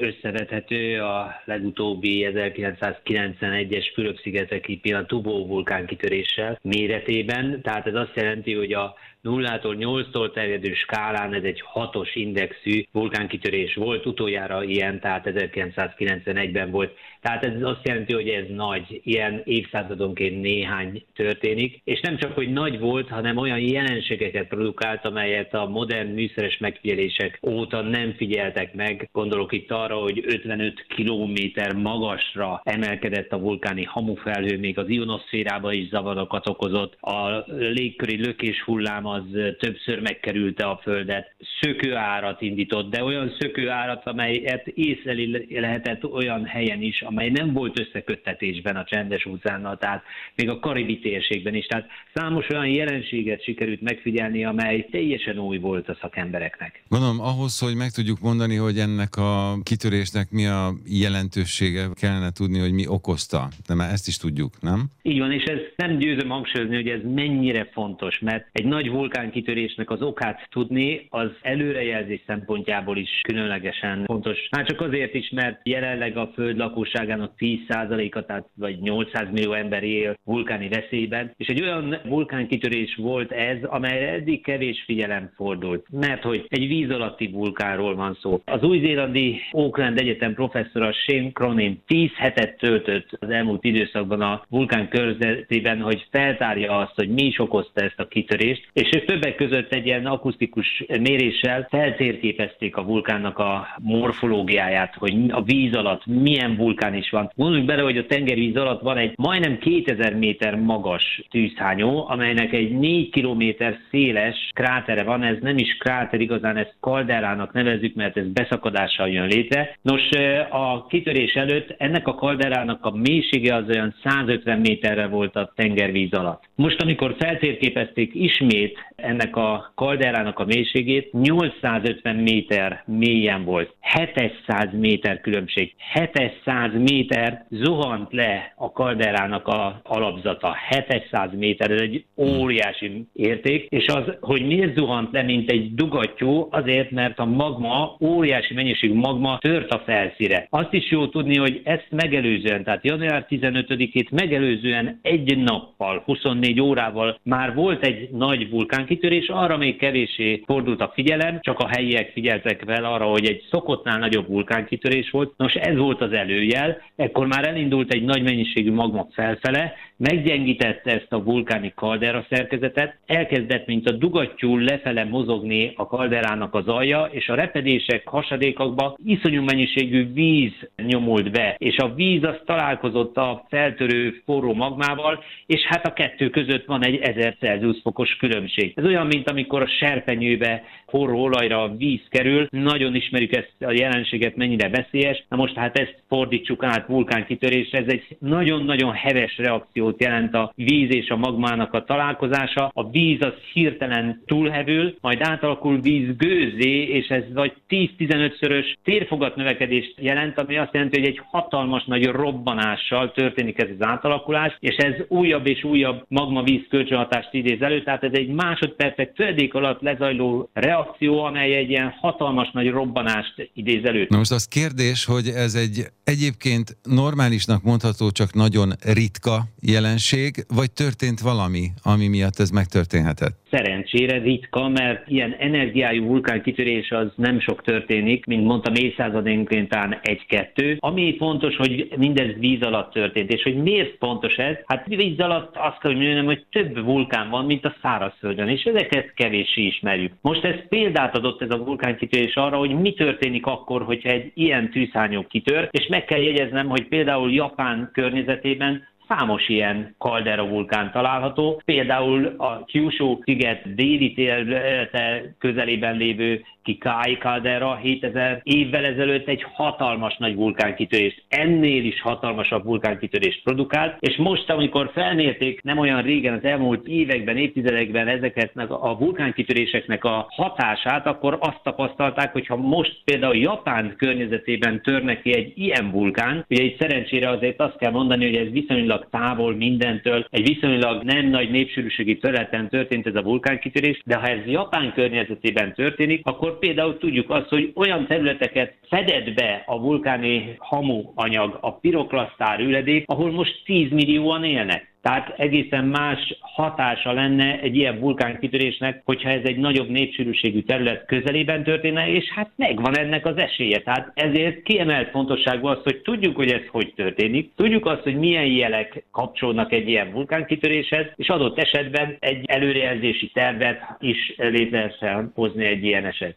összevethető 0.00 1.00
a 1.00 1.42
legutóbbi 1.44 2.28
1991-es 2.32 3.90
Fülöp-szigeteki 3.94 4.76
Pinatubo 4.76 5.46
vulkánkitöréssel 5.46 6.58
méretében. 6.62 7.60
Tehát 7.62 7.86
ez 7.86 7.94
azt 7.94 8.14
jelenti, 8.14 8.54
hogy 8.54 8.72
a 8.72 8.94
nullától 9.26 9.76
8-tól 9.78 10.32
terjedő 10.32 10.74
skálán 10.74 11.34
ez 11.34 11.42
egy 11.42 11.60
hatos 11.64 12.14
indexű 12.14 12.82
vulkánkitörés 12.92 13.74
volt, 13.74 14.06
utoljára 14.06 14.62
ilyen, 14.62 15.00
tehát 15.00 15.26
1991-ben 15.26 16.70
volt. 16.70 16.96
Tehát 17.20 17.44
ez 17.44 17.62
azt 17.62 17.80
jelenti, 17.88 18.12
hogy 18.12 18.28
ez 18.28 18.44
nagy, 18.48 19.00
ilyen 19.04 19.42
évszázadonként 19.44 20.40
néhány 20.40 21.04
történik, 21.14 21.80
és 21.84 22.00
nem 22.00 22.16
csak, 22.16 22.32
hogy 22.32 22.52
nagy 22.52 22.78
volt, 22.78 23.08
hanem 23.08 23.36
olyan 23.36 23.58
jelenségeket 23.58 24.48
produkált, 24.48 25.04
amelyet 25.04 25.54
a 25.54 25.68
modern 25.68 26.08
műszeres 26.08 26.58
megfigyelések 26.58 27.38
óta 27.48 27.80
nem 27.80 28.14
figyeltek 28.16 28.74
meg. 28.74 29.08
Gondolok 29.12 29.52
itt 29.52 29.70
arra, 29.70 29.96
hogy 29.96 30.24
55 30.26 30.86
kilométer 30.88 31.72
magasra 31.72 32.60
emelkedett 32.64 33.32
a 33.32 33.38
vulkáni 33.38 33.84
hamufelhő, 33.84 34.58
még 34.58 34.78
az 34.78 34.88
ionoszférába 34.88 35.72
is 35.72 35.88
zavarokat 35.88 36.48
okozott, 36.48 36.94
a 37.00 37.44
légköri 37.48 38.24
lökés 38.24 38.62
hulláma 38.62 39.15
az 39.16 39.56
többször 39.58 40.00
megkerülte 40.00 40.64
a 40.64 40.80
Földet. 40.82 41.34
Szökőárat 41.60 42.42
indított, 42.42 42.90
de 42.90 43.04
olyan 43.04 43.32
szökőárat, 43.38 44.06
amelyet 44.06 44.66
észleli 44.66 45.46
lehetett 45.60 46.04
olyan 46.04 46.44
helyen 46.44 46.82
is, 46.82 47.02
amely 47.02 47.28
nem 47.28 47.52
volt 47.52 47.80
összeköttetésben 47.80 48.76
a 48.76 48.84
csendes 48.84 49.26
óceánnal, 49.26 49.76
tehát 49.78 50.02
még 50.34 50.48
a 50.48 50.58
karibi 50.58 50.98
térségben 50.98 51.54
is. 51.54 51.66
Tehát 51.66 51.86
számos 52.14 52.48
olyan 52.48 52.66
jelenséget 52.66 53.42
sikerült 53.42 53.80
megfigyelni, 53.80 54.44
amely 54.44 54.86
teljesen 54.90 55.38
új 55.38 55.58
volt 55.58 55.88
a 55.88 55.96
szakembereknek. 56.00 56.82
Gondolom, 56.88 57.20
ahhoz, 57.20 57.58
hogy 57.58 57.74
meg 57.74 57.90
tudjuk 57.90 58.20
mondani, 58.20 58.56
hogy 58.56 58.78
ennek 58.78 59.16
a 59.16 59.58
kitörésnek 59.62 60.30
mi 60.30 60.46
a 60.46 60.74
jelentősége, 60.86 61.88
kellene 61.94 62.30
tudni, 62.30 62.58
hogy 62.58 62.72
mi 62.72 62.86
okozta. 62.86 63.48
De 63.66 63.74
már 63.74 63.92
ezt 63.92 64.08
is 64.08 64.16
tudjuk, 64.16 64.52
nem? 64.60 64.84
Így 65.02 65.18
van, 65.18 65.32
és 65.32 65.44
ez 65.44 65.58
nem 65.76 65.98
győzöm 65.98 66.28
hangsúlyozni, 66.28 66.74
hogy 66.74 66.88
ez 66.88 67.00
mennyire 67.14 67.68
fontos, 67.72 68.18
mert 68.18 68.48
egy 68.52 68.64
nagy 68.64 68.88
vulkánkitörésnek 68.96 69.90
az 69.90 70.02
okát 70.02 70.46
tudni, 70.50 71.06
az 71.10 71.30
előrejelzés 71.42 72.20
szempontjából 72.26 72.96
is 72.96 73.20
különlegesen 73.22 74.04
fontos. 74.04 74.48
Már 74.50 74.66
csak 74.66 74.80
azért 74.80 75.14
is, 75.14 75.30
mert 75.30 75.60
jelenleg 75.62 76.16
a 76.16 76.30
föld 76.34 76.56
lakosságának 76.56 77.32
10%-a, 77.38 78.24
tehát 78.24 78.48
vagy 78.54 78.78
800 78.80 79.28
millió 79.32 79.52
ember 79.52 79.82
él 79.82 80.16
vulkáni 80.24 80.68
veszélyben, 80.68 81.34
és 81.36 81.46
egy 81.46 81.62
olyan 81.62 81.96
vulkánkitörés 82.04 82.94
volt 82.94 83.32
ez, 83.32 83.56
amelyre 83.62 84.12
eddig 84.12 84.42
kevés 84.42 84.82
figyelem 84.86 85.32
fordult, 85.36 85.86
mert 85.90 86.22
hogy 86.22 86.44
egy 86.48 86.66
víz 86.66 86.90
alatti 86.90 87.26
vulkánról 87.26 87.94
van 87.94 88.18
szó. 88.20 88.42
Az 88.44 88.62
új-zélandi 88.62 89.40
Auckland 89.50 89.98
Egyetem 89.98 90.34
professzora 90.34 90.92
Shane 90.92 91.30
Cronin 91.32 91.82
10 91.86 92.10
hetet 92.16 92.58
töltött 92.58 93.16
az 93.20 93.30
elmúlt 93.30 93.64
időszakban 93.64 94.20
a 94.20 94.44
vulkán 94.48 94.88
körzetében, 94.88 95.80
hogy 95.80 96.06
feltárja 96.10 96.78
azt, 96.78 96.94
hogy 96.94 97.08
mi 97.08 97.22
is 97.22 97.38
okozta 97.38 97.80
ezt 97.80 98.00
a 98.00 98.08
kitörést, 98.08 98.68
és 98.72 98.85
ők 98.92 99.04
többek 99.04 99.34
között 99.34 99.72
egy 99.72 99.86
ilyen 99.86 100.06
akusztikus 100.06 100.84
méréssel 101.00 101.66
feltérképezték 101.70 102.76
a 102.76 102.84
vulkánnak 102.84 103.38
a 103.38 103.66
morfológiáját, 103.82 104.94
hogy 104.94 105.14
a 105.28 105.42
víz 105.42 105.74
alatt 105.74 106.06
milyen 106.06 106.56
vulkán 106.56 106.94
is 106.94 107.10
van. 107.10 107.30
Gondoljunk 107.34 107.68
bele, 107.68 107.82
hogy 107.82 107.98
a 107.98 108.06
tengervíz 108.06 108.56
alatt 108.56 108.80
van 108.80 108.96
egy 108.96 109.12
majdnem 109.16 109.58
2000 109.58 110.14
méter 110.14 110.54
magas 110.54 111.22
tűzhányó, 111.30 112.06
amelynek 112.08 112.52
egy 112.52 112.78
4 112.78 113.10
kilométer 113.10 113.78
széles 113.90 114.50
krátere 114.54 115.02
van, 115.02 115.22
ez 115.22 115.36
nem 115.40 115.58
is 115.58 115.76
kráter 115.76 116.20
igazán, 116.20 116.56
ezt 116.56 116.74
kalderának 116.80 117.52
nevezzük, 117.52 117.94
mert 117.94 118.16
ez 118.16 118.32
beszakadással 118.32 119.08
jön 119.08 119.26
létre. 119.26 119.78
Nos, 119.82 120.02
a 120.50 120.86
kitörés 120.86 121.34
előtt 121.34 121.74
ennek 121.78 122.08
a 122.08 122.14
kalderának 122.14 122.84
a 122.84 122.90
mélysége 122.90 123.54
az 123.54 123.68
olyan 123.68 123.94
150 124.04 124.58
méterre 124.58 125.06
volt 125.06 125.36
a 125.36 125.52
tengervíz 125.56 126.12
alatt. 126.12 126.42
Most, 126.54 126.82
amikor 126.82 127.14
feltérképezték 127.18 128.14
ismét 128.14 128.75
ennek 128.96 129.36
a 129.36 129.72
kalderának 129.74 130.38
a 130.38 130.44
mélységét 130.44 131.12
850 131.12 132.16
méter 132.16 132.82
mélyen 132.86 133.44
volt. 133.44 133.74
700 134.14 134.68
méter 134.72 135.20
különbség. 135.20 135.74
700 135.92 136.70
méter 136.88 137.46
zuhant 137.50 138.12
le 138.12 138.52
a 138.56 138.72
kalderának 138.72 139.46
a 139.46 139.80
alapzata. 139.82 140.56
700 140.68 141.30
méter, 141.36 141.70
ez 141.70 141.80
egy 141.80 142.04
óriási 142.16 143.06
érték, 143.12 143.66
és 143.68 143.86
az, 143.86 144.02
hogy 144.20 144.46
miért 144.46 144.74
zuhant 144.74 145.12
le, 145.12 145.22
mint 145.22 145.50
egy 145.50 145.74
dugattyú, 145.74 146.48
azért, 146.50 146.90
mert 146.90 147.18
a 147.18 147.24
magma, 147.24 147.96
óriási 148.00 148.54
mennyiségű 148.54 148.94
magma 148.94 149.38
tört 149.38 149.72
a 149.72 149.82
felszíre. 149.86 150.46
Azt 150.50 150.72
is 150.72 150.90
jó 150.90 151.08
tudni, 151.08 151.38
hogy 151.38 151.60
ezt 151.64 151.86
megelőzően, 151.90 152.64
tehát 152.64 152.84
január 152.84 153.26
15-ét 153.28 154.10
megelőzően 154.10 154.98
egy 155.02 155.38
nappal, 155.38 156.02
24 156.04 156.60
órával 156.60 157.18
már 157.22 157.54
volt 157.54 157.84
egy 157.84 158.10
nagy 158.10 158.50
vulkánkitörés, 158.66 159.28
arra 159.28 159.56
még 159.56 159.76
kevésé 159.76 160.42
fordult 160.46 160.80
a 160.80 160.90
figyelem, 160.94 161.38
csak 161.40 161.58
a 161.58 161.68
helyiek 161.68 162.10
figyeltek 162.12 162.62
fel 162.66 162.84
arra, 162.84 163.04
hogy 163.04 163.26
egy 163.26 163.44
szokottnál 163.50 163.98
nagyobb 163.98 164.28
vulkánkitörés 164.28 165.10
volt. 165.10 165.32
Nos, 165.36 165.54
ez 165.54 165.76
volt 165.76 166.00
az 166.00 166.12
előjel, 166.12 166.82
ekkor 166.96 167.26
már 167.26 167.48
elindult 167.48 167.92
egy 167.92 168.02
nagy 168.02 168.22
mennyiségű 168.22 168.72
magma 168.72 169.06
felfele, 169.12 169.74
meggyengítette 169.96 170.90
ezt 170.90 171.12
a 171.12 171.22
vulkáni 171.22 171.72
kaldera 171.74 172.26
szerkezetet, 172.30 172.96
elkezdett, 173.06 173.66
mint 173.66 173.88
a 173.88 173.92
dugattyú 173.92 174.58
lefele 174.58 175.04
mozogni 175.04 175.72
a 175.76 175.86
kalderának 175.86 176.54
az 176.54 176.68
alja, 176.68 177.08
és 177.10 177.28
a 177.28 177.34
repedések 177.34 178.08
hasadékokba 178.08 178.96
iszonyú 179.04 179.42
mennyiségű 179.42 180.12
víz 180.12 180.52
nyomult 180.76 181.30
be, 181.30 181.54
és 181.58 181.76
a 181.76 181.94
víz 181.94 182.22
az 182.22 182.36
találkozott 182.44 183.16
a 183.16 183.46
feltörő 183.48 184.22
forró 184.24 184.54
magmával, 184.54 185.24
és 185.46 185.60
hát 185.62 185.86
a 185.86 185.92
kettő 185.92 186.30
között 186.30 186.64
van 186.64 186.84
egy 186.84 186.96
1000 186.96 187.36
Celsius 187.40 187.80
fokos 187.82 188.16
különbség. 188.16 188.55
Ez 188.74 188.84
olyan, 188.84 189.06
mint 189.06 189.30
amikor 189.30 189.62
a 189.62 189.68
serpenyőbe 189.78 190.62
forró 190.86 191.22
olajra 191.22 191.74
víz 191.76 192.02
kerül, 192.08 192.46
nagyon 192.50 192.94
ismerjük 192.94 193.36
ezt 193.36 193.52
a 193.60 193.70
jelenséget, 193.70 194.36
mennyire 194.36 194.68
veszélyes. 194.68 195.24
Na 195.28 195.36
most 195.36 195.54
hát 195.54 195.78
ezt 195.78 196.02
fordítsuk 196.08 196.64
át 196.64 196.86
vulkánkitörésre, 196.86 197.78
ez 197.78 197.92
egy 197.92 198.16
nagyon-nagyon 198.18 198.92
heves 198.92 199.38
reakciót 199.38 200.02
jelent 200.02 200.34
a 200.34 200.52
víz 200.54 200.94
és 200.94 201.08
a 201.08 201.16
magmának 201.16 201.72
a 201.72 201.84
találkozása. 201.84 202.70
A 202.74 202.90
víz 202.90 203.18
az 203.20 203.34
hirtelen 203.52 204.22
túlhevül, 204.26 204.94
majd 205.00 205.18
átalakul 205.20 205.80
víz 205.80 206.16
gőzé, 206.16 206.82
és 206.82 207.08
ez 207.08 207.24
vagy 207.34 207.52
10-15-szörös 207.68 208.74
térfogat 208.84 209.36
növekedést 209.36 209.94
jelent, 210.00 210.38
ami 210.38 210.56
azt 210.56 210.74
jelenti, 210.74 210.98
hogy 210.98 211.08
egy 211.08 211.20
hatalmas 211.30 211.84
nagy 211.84 212.06
robbanással 212.06 213.12
történik 213.12 213.62
ez 213.62 213.68
az 213.78 213.86
átalakulás, 213.86 214.56
és 214.60 214.76
ez 214.76 214.94
újabb 215.08 215.46
és 215.46 215.64
újabb 215.64 216.04
magma-víz 216.08 216.62
kölcsönhatást 216.68 217.32
idéz 217.32 217.62
elő, 217.62 217.82
tehát 217.82 218.04
ez 218.04 218.12
egy 218.12 218.28
másodpercek 218.28 219.12
töredék 219.12 219.54
alatt 219.54 219.80
lezajló 219.80 220.50
reakció, 220.52 220.75
amely 221.24 221.54
egy 221.54 221.70
ilyen 221.70 221.94
hatalmas 222.00 222.50
nagy 222.52 222.70
robbanást 222.70 223.50
idéz 223.54 223.84
elő. 223.84 224.06
Na 224.08 224.16
most 224.16 224.30
az 224.30 224.44
kérdés, 224.44 225.04
hogy 225.04 225.28
ez 225.28 225.54
egy 225.54 225.86
egyébként 226.04 226.76
normálisnak 226.82 227.62
mondható, 227.62 228.10
csak 228.10 228.34
nagyon 228.34 228.68
ritka 228.94 229.36
jelenség, 229.62 230.30
vagy 230.54 230.72
történt 230.72 231.20
valami, 231.20 231.64
ami 231.82 232.08
miatt 232.08 232.38
ez 232.38 232.50
megtörténhetett? 232.50 233.34
Szerencsére 233.50 234.18
ritka, 234.18 234.68
mert 234.68 235.08
ilyen 235.08 235.36
energiájú 235.38 236.04
vulkánkitörés 236.04 236.90
az 236.90 237.06
nem 237.14 237.40
sok 237.40 237.62
történik, 237.62 238.26
mint 238.26 238.44
mondtam, 238.44 238.74
évszázadénként 238.74 239.68
talán 239.68 239.98
egy-kettő. 240.02 240.76
Ami 240.80 241.14
fontos, 241.18 241.56
hogy 241.56 241.88
mindez 241.96 242.30
víz 242.38 242.62
alatt 242.62 242.92
történt, 242.92 243.32
és 243.32 243.42
hogy 243.42 243.56
miért 243.56 243.96
fontos 243.98 244.34
ez? 244.34 244.56
Hát 244.66 244.86
víz 244.86 245.18
alatt 245.18 245.56
azt 245.56 245.78
kell, 245.78 245.92
hogy 245.92 246.00
mondjam, 246.00 246.24
hogy 246.24 246.44
több 246.50 246.84
vulkán 246.84 247.30
van, 247.30 247.44
mint 247.44 247.64
a 247.64 247.76
szárazföldön, 247.82 248.48
és 248.48 248.62
ezeket 248.62 249.14
kevéssé 249.14 249.62
ismerjük. 249.62 250.12
Most 250.20 250.44
ez 250.44 250.54
példát 250.68 251.16
adott 251.16 251.42
ez 251.42 251.50
a 251.50 251.64
vulkánkitörés 251.64 252.34
arra, 252.34 252.56
hogy 252.56 252.80
mi 252.80 252.92
történik 252.92 253.46
akkor, 253.46 253.82
hogyha 253.82 254.08
egy 254.08 254.30
ilyen 254.34 254.70
tűzhányó 254.70 255.26
kitör, 255.28 255.68
és 255.70 255.86
meg 255.86 256.04
kell 256.04 256.20
jegyeznem, 256.20 256.68
hogy 256.68 256.88
például 256.88 257.32
Japán 257.32 257.90
környezetében 257.92 258.88
számos 259.08 259.48
ilyen 259.48 259.94
kaldera 259.98 260.48
vulkán 260.48 260.90
található, 260.92 261.62
például 261.64 262.34
a 262.36 262.64
Kyushu 262.64 263.18
sziget 263.22 263.74
déli 263.74 264.12
területe 264.12 265.34
közelében 265.38 265.96
lévő 265.96 266.44
Kikai 266.66 267.16
Caldera 267.16 267.76
7000 267.76 268.40
évvel 268.42 268.84
ezelőtt 268.84 269.28
egy 269.28 269.44
hatalmas 269.52 270.16
nagy 270.16 270.34
vulkánkitörést, 270.34 271.22
ennél 271.28 271.84
is 271.84 272.00
hatalmasabb 272.00 272.64
vulkánkitörést 272.64 273.42
produkált, 273.42 273.96
és 274.00 274.16
most, 274.16 274.50
amikor 274.50 274.90
felmérték 274.94 275.62
nem 275.62 275.78
olyan 275.78 276.02
régen 276.02 276.34
az 276.34 276.44
elmúlt 276.44 276.86
években, 276.86 277.36
évtizedekben 277.36 278.08
ezeket 278.08 278.50
a 278.68 278.98
vulkánkitöréseknek 278.98 280.04
a 280.04 280.26
hatását, 280.28 281.06
akkor 281.06 281.38
azt 281.40 281.60
tapasztalták, 281.62 282.32
hogy 282.32 282.46
ha 282.46 282.56
most 282.56 283.00
például 283.04 283.36
Japán 283.36 283.94
környezetében 283.96 284.82
törne 284.82 285.20
ki 285.20 285.34
egy 285.34 285.52
ilyen 285.54 285.90
vulkán, 285.90 286.44
ugye 286.48 286.62
itt 286.62 286.78
szerencsére 286.78 287.28
azért 287.28 287.60
azt 287.60 287.76
kell 287.78 287.90
mondani, 287.90 288.24
hogy 288.24 288.46
ez 288.46 288.52
viszonylag 288.52 289.06
távol 289.10 289.54
mindentől, 289.54 290.26
egy 290.30 290.54
viszonylag 290.54 291.02
nem 291.02 291.26
nagy 291.26 291.50
népsűrűségi 291.50 292.18
területen 292.18 292.68
történt 292.68 293.06
ez 293.06 293.14
a 293.14 293.22
vulkánkitörés, 293.22 294.02
de 294.04 294.16
ha 294.16 294.26
ez 294.26 294.46
Japán 294.46 294.92
környezetében 294.92 295.74
történik, 295.74 296.20
akkor 296.24 296.55
például 296.58 296.98
tudjuk 296.98 297.30
azt, 297.30 297.48
hogy 297.48 297.72
olyan 297.74 298.06
területeket 298.06 298.74
fedett 298.88 299.34
be 299.34 299.62
a 299.66 299.80
vulkáni 299.80 300.54
hamu 300.58 301.12
anyag, 301.14 301.58
a 301.60 301.72
piroklasztár 301.72 302.60
üledék, 302.60 303.04
ahol 303.06 303.30
most 303.30 303.62
10 303.64 303.90
millióan 303.90 304.44
élnek. 304.44 304.94
Tehát 305.06 305.34
egészen 305.36 305.84
más 305.84 306.36
hatása 306.40 307.12
lenne 307.12 307.60
egy 307.60 307.76
ilyen 307.76 307.98
vulkánkitörésnek, 307.98 309.02
hogyha 309.04 309.28
ez 309.28 309.40
egy 309.44 309.56
nagyobb 309.56 309.88
népsűrűségű 309.88 310.60
terület 310.60 311.06
közelében 311.06 311.64
történne, 311.64 312.08
és 312.08 312.30
hát 312.34 312.50
megvan 312.56 312.98
ennek 312.98 313.26
az 313.26 313.36
esélye. 313.36 313.78
Tehát 313.78 314.12
ezért 314.14 314.62
kiemelt 314.62 315.10
fontosságú 315.10 315.66
az, 315.66 315.78
hogy 315.82 316.00
tudjuk, 316.00 316.36
hogy 316.36 316.50
ez 316.50 316.66
hogy 316.70 316.92
történik, 316.96 317.50
tudjuk 317.56 317.86
azt, 317.86 318.02
hogy 318.02 318.16
milyen 318.18 318.46
jelek 318.46 319.04
kapcsolnak 319.12 319.72
egy 319.72 319.88
ilyen 319.88 320.12
vulkánkitöréshez, 320.12 321.06
és 321.16 321.28
adott 321.28 321.58
esetben 321.58 322.16
egy 322.18 322.44
előrejelzési 322.46 323.30
tervet 323.30 323.80
is 323.98 324.34
létre 324.36 324.94
hozni 325.34 325.64
egy 325.64 325.84
ilyen 325.84 326.04
eset. 326.04 326.36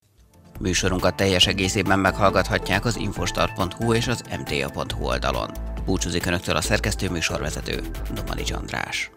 Műsorunkat 0.60 1.16
teljes 1.16 1.48
egészében 1.48 2.00
meghallgathatják 2.00 2.86
az 2.86 2.98
infostar.hu 2.98 3.94
és 3.94 4.08
az 4.08 4.24
mta.hu 4.40 5.06
oldalon. 5.06 5.50
Búcsúzik 5.86 6.26
Önöktől 6.26 6.56
a 6.56 6.62
szerkesztő 6.62 7.10
műsorvezető, 7.10 7.82
Domani 8.14 8.44
András. 8.52 9.12